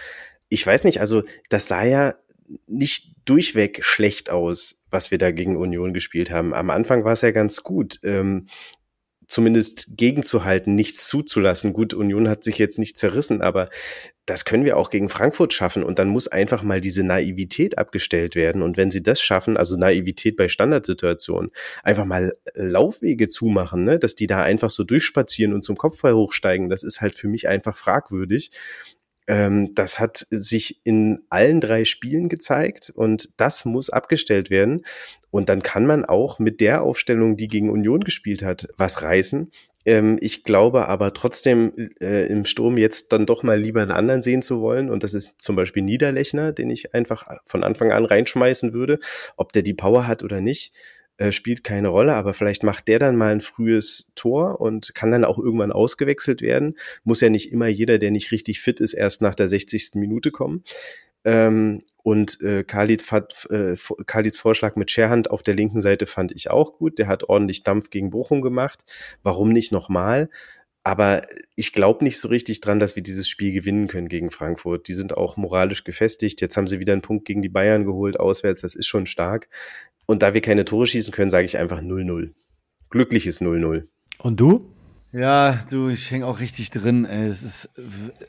[0.47, 2.14] Ich weiß nicht, also das sah ja
[2.68, 6.53] nicht durchweg schlecht aus, was wir da gegen Union gespielt haben.
[6.53, 7.99] Am Anfang war es ja ganz gut.
[8.03, 8.47] Ähm,
[9.30, 11.72] zumindest gegenzuhalten, nichts zuzulassen.
[11.72, 13.70] Gut, Union hat sich jetzt nicht zerrissen, aber
[14.26, 18.36] das können wir auch gegen Frankfurt schaffen und dann muss einfach mal diese Naivität abgestellt
[18.36, 21.52] werden und wenn sie das schaffen, also Naivität bei Standardsituationen,
[21.84, 26.70] einfach mal Laufwege zumachen, ne, dass die da einfach so durchspazieren und zum Kopfball hochsteigen,
[26.70, 28.52] das ist halt für mich einfach fragwürdig
[29.28, 34.84] ähm, das hat sich in allen drei Spielen gezeigt und das muss abgestellt werden.
[35.32, 39.52] Und dann kann man auch mit der Aufstellung, die gegen Union gespielt hat, was reißen.
[39.86, 44.22] Ähm, ich glaube aber trotzdem äh, im Sturm jetzt dann doch mal lieber einen anderen
[44.22, 44.90] sehen zu wollen.
[44.90, 49.00] Und das ist zum Beispiel Niederlechner, den ich einfach von Anfang an reinschmeißen würde.
[49.38, 50.74] Ob der die Power hat oder nicht,
[51.18, 55.12] äh, spielt keine Rolle, aber vielleicht macht der dann mal ein frühes Tor und kann
[55.12, 56.76] dann auch irgendwann ausgewechselt werden.
[57.04, 59.96] Muss ja nicht immer jeder, der nicht richtig fit ist, erst nach der 60.
[59.96, 60.64] Minute kommen.
[61.26, 63.05] Ähm, und äh, Khalid,
[63.49, 66.97] äh, Khalids Vorschlag mit Scherhand auf der linken Seite fand ich auch gut.
[66.97, 68.84] Der hat ordentlich Dampf gegen Bochum gemacht.
[69.22, 70.30] Warum nicht nochmal?
[70.84, 71.24] Aber
[71.55, 74.88] ich glaube nicht so richtig dran, dass wir dieses Spiel gewinnen können gegen Frankfurt.
[74.88, 76.41] Die sind auch moralisch gefestigt.
[76.41, 78.61] Jetzt haben sie wieder einen Punkt gegen die Bayern geholt, auswärts.
[78.61, 79.49] Das ist schon stark.
[80.05, 82.32] Und da wir keine Tore schießen können, sage ich einfach 0-0.
[82.89, 83.88] Glückliches 0-0.
[84.17, 84.74] Und du?
[85.12, 87.05] Ja, du, ich hänge auch richtig drin.
[87.05, 87.28] Ey.
[87.28, 87.70] Es ist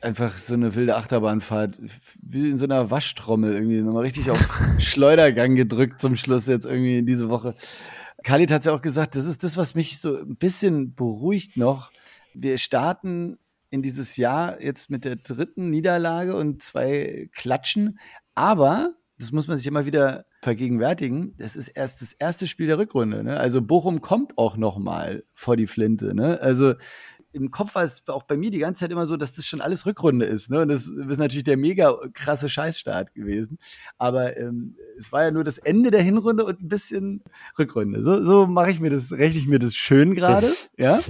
[0.00, 1.74] einfach so eine wilde Achterbahnfahrt.
[2.22, 3.82] Wie in so einer Waschtrommel irgendwie.
[3.82, 4.38] Nochmal richtig auf
[4.78, 7.54] Schleudergang gedrückt zum Schluss jetzt irgendwie in diese Woche.
[8.22, 11.90] Khalid hat ja auch gesagt, das ist das, was mich so ein bisschen beruhigt noch.
[12.34, 13.38] Wir starten
[13.70, 17.98] in dieses Jahr jetzt mit der dritten Niederlage und zwei Klatschen.
[18.34, 22.78] Aber, das muss man sich immer wieder vergegenwärtigen, das ist erst das erste Spiel der
[22.78, 23.22] Rückrunde.
[23.22, 23.38] Ne?
[23.38, 26.14] Also Bochum kommt auch noch mal vor die Flinte.
[26.14, 26.40] Ne?
[26.40, 26.74] Also
[27.32, 29.60] im Kopf war es auch bei mir die ganze Zeit immer so, dass das schon
[29.60, 30.50] alles Rückrunde ist.
[30.50, 30.62] Ne?
[30.62, 33.58] Und das ist natürlich der mega krasse Scheißstart gewesen.
[33.98, 37.22] Aber ähm, es war ja nur das Ende der Hinrunde und ein bisschen
[37.58, 38.02] Rückrunde.
[38.02, 40.52] So, so mache ich mir das, rechne ich mir das schön gerade.
[40.78, 41.00] ja.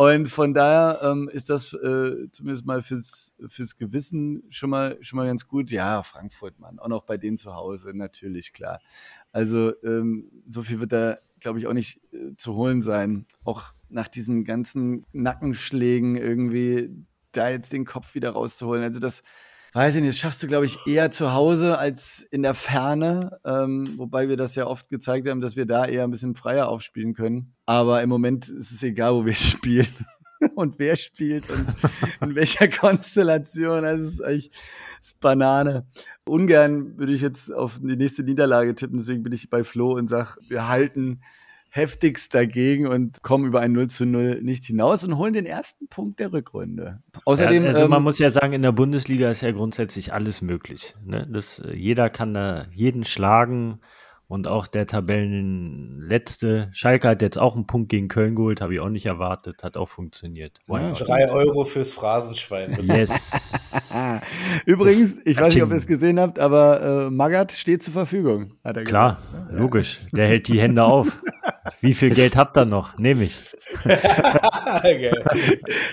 [0.00, 5.18] Und von daher ähm, ist das äh, zumindest mal fürs, fürs Gewissen schon mal, schon
[5.18, 5.70] mal ganz gut.
[5.70, 8.80] Ja, Frankfurt, Mann, auch noch bei denen zu Hause, natürlich, klar.
[9.30, 13.26] Also ähm, so viel wird da, glaube ich, auch nicht äh, zu holen sein.
[13.44, 16.88] Auch nach diesen ganzen Nackenschlägen irgendwie
[17.32, 18.82] da jetzt den Kopf wieder rauszuholen.
[18.82, 19.22] Also das,
[19.72, 23.38] weiß ich nicht, das schaffst du, glaube ich, eher zu Hause als in der Ferne.
[23.44, 26.68] Ähm, wobei wir das ja oft gezeigt haben, dass wir da eher ein bisschen freier
[26.68, 27.54] aufspielen können.
[27.66, 29.88] Aber im Moment ist es egal, wo wir spielen
[30.54, 31.66] und wer spielt und
[32.20, 33.84] in welcher Konstellation.
[33.84, 34.50] Also es ist eigentlich
[35.00, 35.86] das ist Banane.
[36.26, 40.08] Ungern würde ich jetzt auf die nächste Niederlage tippen, deswegen bin ich bei Flo und
[40.08, 41.22] sage, wir halten
[41.70, 45.88] heftigst dagegen und kommen über ein 0 zu 0 nicht hinaus und holen den ersten
[45.88, 47.02] Punkt der Rückrunde.
[47.24, 50.42] Außerdem, ja, also man ähm, muss ja sagen, in der Bundesliga ist ja grundsätzlich alles
[50.42, 50.94] möglich.
[51.04, 51.26] Ne?
[51.30, 53.80] Das, äh, jeder kann da jeden schlagen
[54.30, 56.70] und auch der Tabellenletzte.
[56.72, 59.76] Schalke hat jetzt auch einen Punkt gegen Köln geholt, habe ich auch nicht erwartet, hat
[59.76, 60.60] auch funktioniert.
[60.68, 62.78] Ja, drei Euro fürs Phrasenschwein.
[62.80, 63.82] Yes.
[64.66, 68.54] Übrigens, ich weiß nicht, ob ihr es gesehen habt, aber äh, Magath steht zur Verfügung.
[68.62, 69.18] Klar, gesagt.
[69.50, 69.98] logisch.
[70.12, 71.20] Der hält die Hände auf.
[71.80, 72.96] Wie viel Geld habt ihr noch?
[72.98, 73.40] Nehme ich.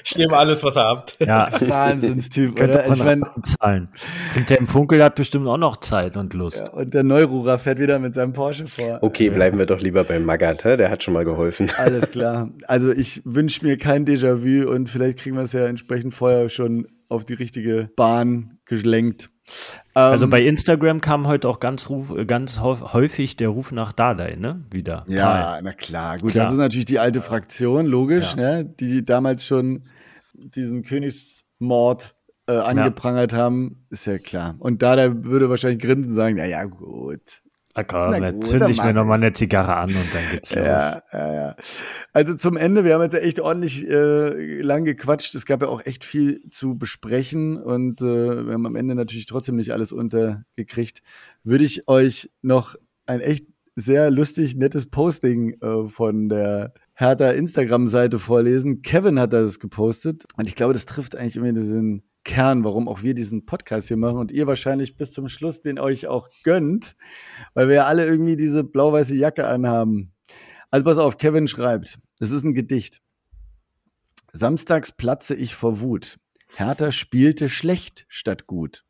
[0.04, 1.18] ich nehme alles, was ihr habt.
[1.20, 2.92] Ja, Wahnsinnstyp, oder?
[2.92, 3.90] Ich meine, zahlen.
[4.36, 6.60] Und der im Funkel hat bestimmt auch noch Zeit und Lust.
[6.60, 9.00] Ja, und der Neururer fährt wieder mit seinem Porsche vor.
[9.02, 11.72] Okay, bleiben wir doch lieber beim Magat, der hat schon mal geholfen.
[11.78, 12.50] Alles klar.
[12.68, 16.88] Also ich wünsche mir kein Déjà-vu und vielleicht kriegen wir es ja entsprechend vorher schon
[17.10, 19.30] auf die richtige Bahn gelenkt.
[19.94, 24.36] Also ähm, bei Instagram kam heute auch ganz, ruf, ganz häufig der Ruf nach Dardai,
[24.36, 24.66] ne?
[24.72, 25.06] Wieder.
[25.08, 25.64] Ja, Nein.
[25.64, 26.18] na klar.
[26.20, 26.46] Gut, klar.
[26.46, 28.58] das ist natürlich die alte Fraktion, logisch, ja.
[28.58, 28.66] ne?
[28.66, 29.84] Die damals schon
[30.34, 32.16] diesen Königsmord
[32.48, 33.40] äh, angeprangert ja.
[33.40, 34.56] haben, ist ja klar.
[34.60, 37.42] Und Dardai würde wahrscheinlich grinsen sagen, na ja, gut.
[37.78, 40.66] Na komm, Na gut, zünd ich mir nochmal eine Zigarre an und dann geht's los.
[40.66, 41.56] Ja, ja, ja.
[42.12, 45.36] Also zum Ende, wir haben jetzt ja echt ordentlich äh, lang gequatscht.
[45.36, 49.28] Es gab ja auch echt viel zu besprechen und äh, wir haben am Ende natürlich
[49.28, 51.02] trotzdem nicht alles untergekriegt.
[51.44, 52.76] Würde ich euch noch
[53.06, 58.82] ein echt sehr lustig, nettes Posting äh, von der Hertha Instagram-Seite vorlesen.
[58.82, 63.04] Kevin hat das gepostet und ich glaube, das trifft eigentlich immer diesen Kern, warum auch
[63.04, 66.98] wir diesen Podcast hier machen und ihr wahrscheinlich bis zum Schluss den euch auch gönnt,
[67.54, 70.12] weil wir ja alle irgendwie diese blau-weiße Jacke anhaben.
[70.70, 73.02] Also pass auf, Kevin schreibt, das ist ein Gedicht.
[74.34, 76.20] Samstags platze ich vor Wut.
[76.54, 78.84] Hertha spielte schlecht statt gut.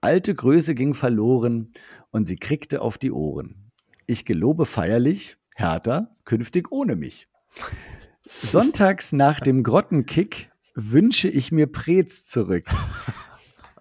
[0.00, 1.72] Alte Größe ging verloren
[2.10, 3.72] und sie kriegte auf die Ohren.
[4.06, 7.26] Ich gelobe feierlich, Hertha künftig ohne mich.
[8.24, 12.64] Sonntags nach dem Grottenkick wünsche ich mir Preetz zurück.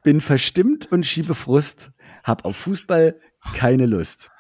[0.04, 1.92] Bin verstimmt und schiebe Frust,
[2.24, 3.20] hab auf Fußball
[3.56, 4.32] keine Lust.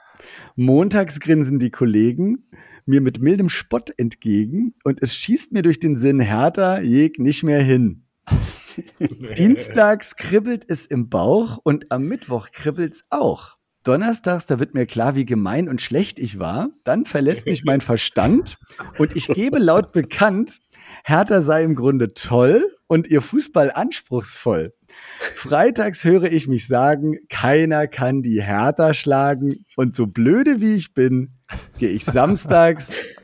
[0.55, 2.45] Montags grinsen die Kollegen
[2.85, 7.43] mir mit mildem Spott entgegen und es schießt mir durch den Sinn, Hertha jeg nicht
[7.43, 8.03] mehr hin.
[9.37, 13.57] Dienstags kribbelt es im Bauch und am Mittwoch kribbelt's auch.
[13.83, 16.69] Donnerstags, da wird mir klar, wie gemein und schlecht ich war.
[16.83, 18.57] Dann verlässt mich mein Verstand
[18.99, 20.59] und ich gebe laut bekannt,
[21.03, 24.73] Hertha sei im Grunde toll und ihr Fußball anspruchsvoll.
[25.19, 30.93] Freitags höre ich mich sagen, keiner kann die Hertha schlagen und so blöde wie ich
[30.93, 31.31] bin,
[31.77, 32.93] gehe ich samstags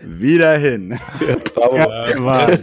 [0.00, 0.98] wieder hin.
[1.26, 1.76] Ja, bravo.
[1.76, 2.58] Ja,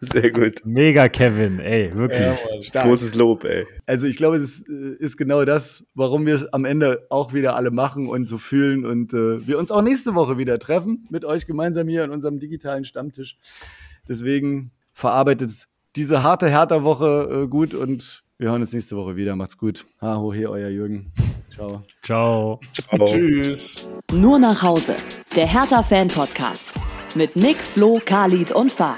[0.00, 0.60] Sehr gut.
[0.64, 2.20] mega, Kevin, ey, wirklich.
[2.20, 2.34] Ja,
[2.74, 2.88] Mann.
[2.88, 3.66] Großes Lob, ey.
[3.86, 7.56] Also ich glaube, das äh, ist genau das, warum wir es am Ende auch wieder
[7.56, 11.24] alle machen und so fühlen und äh, wir uns auch nächste Woche wieder treffen mit
[11.24, 13.38] euch gemeinsam hier an unserem digitalen Stammtisch.
[14.08, 15.50] Deswegen verarbeitet
[15.96, 19.36] diese harte Hertha-Woche äh, gut und wir hören uns nächste Woche wieder.
[19.36, 19.84] Macht's gut.
[20.00, 21.12] Ha, ho, he, euer Jürgen.
[21.54, 21.82] Ciao.
[22.02, 22.60] Ciao.
[22.72, 23.04] Ciao.
[23.04, 23.88] Tschüss.
[24.12, 24.96] Nur nach Hause.
[25.36, 26.74] Der Hertha-Fan-Podcast.
[27.14, 28.96] Mit Nick, Flo, Khalid und Fah.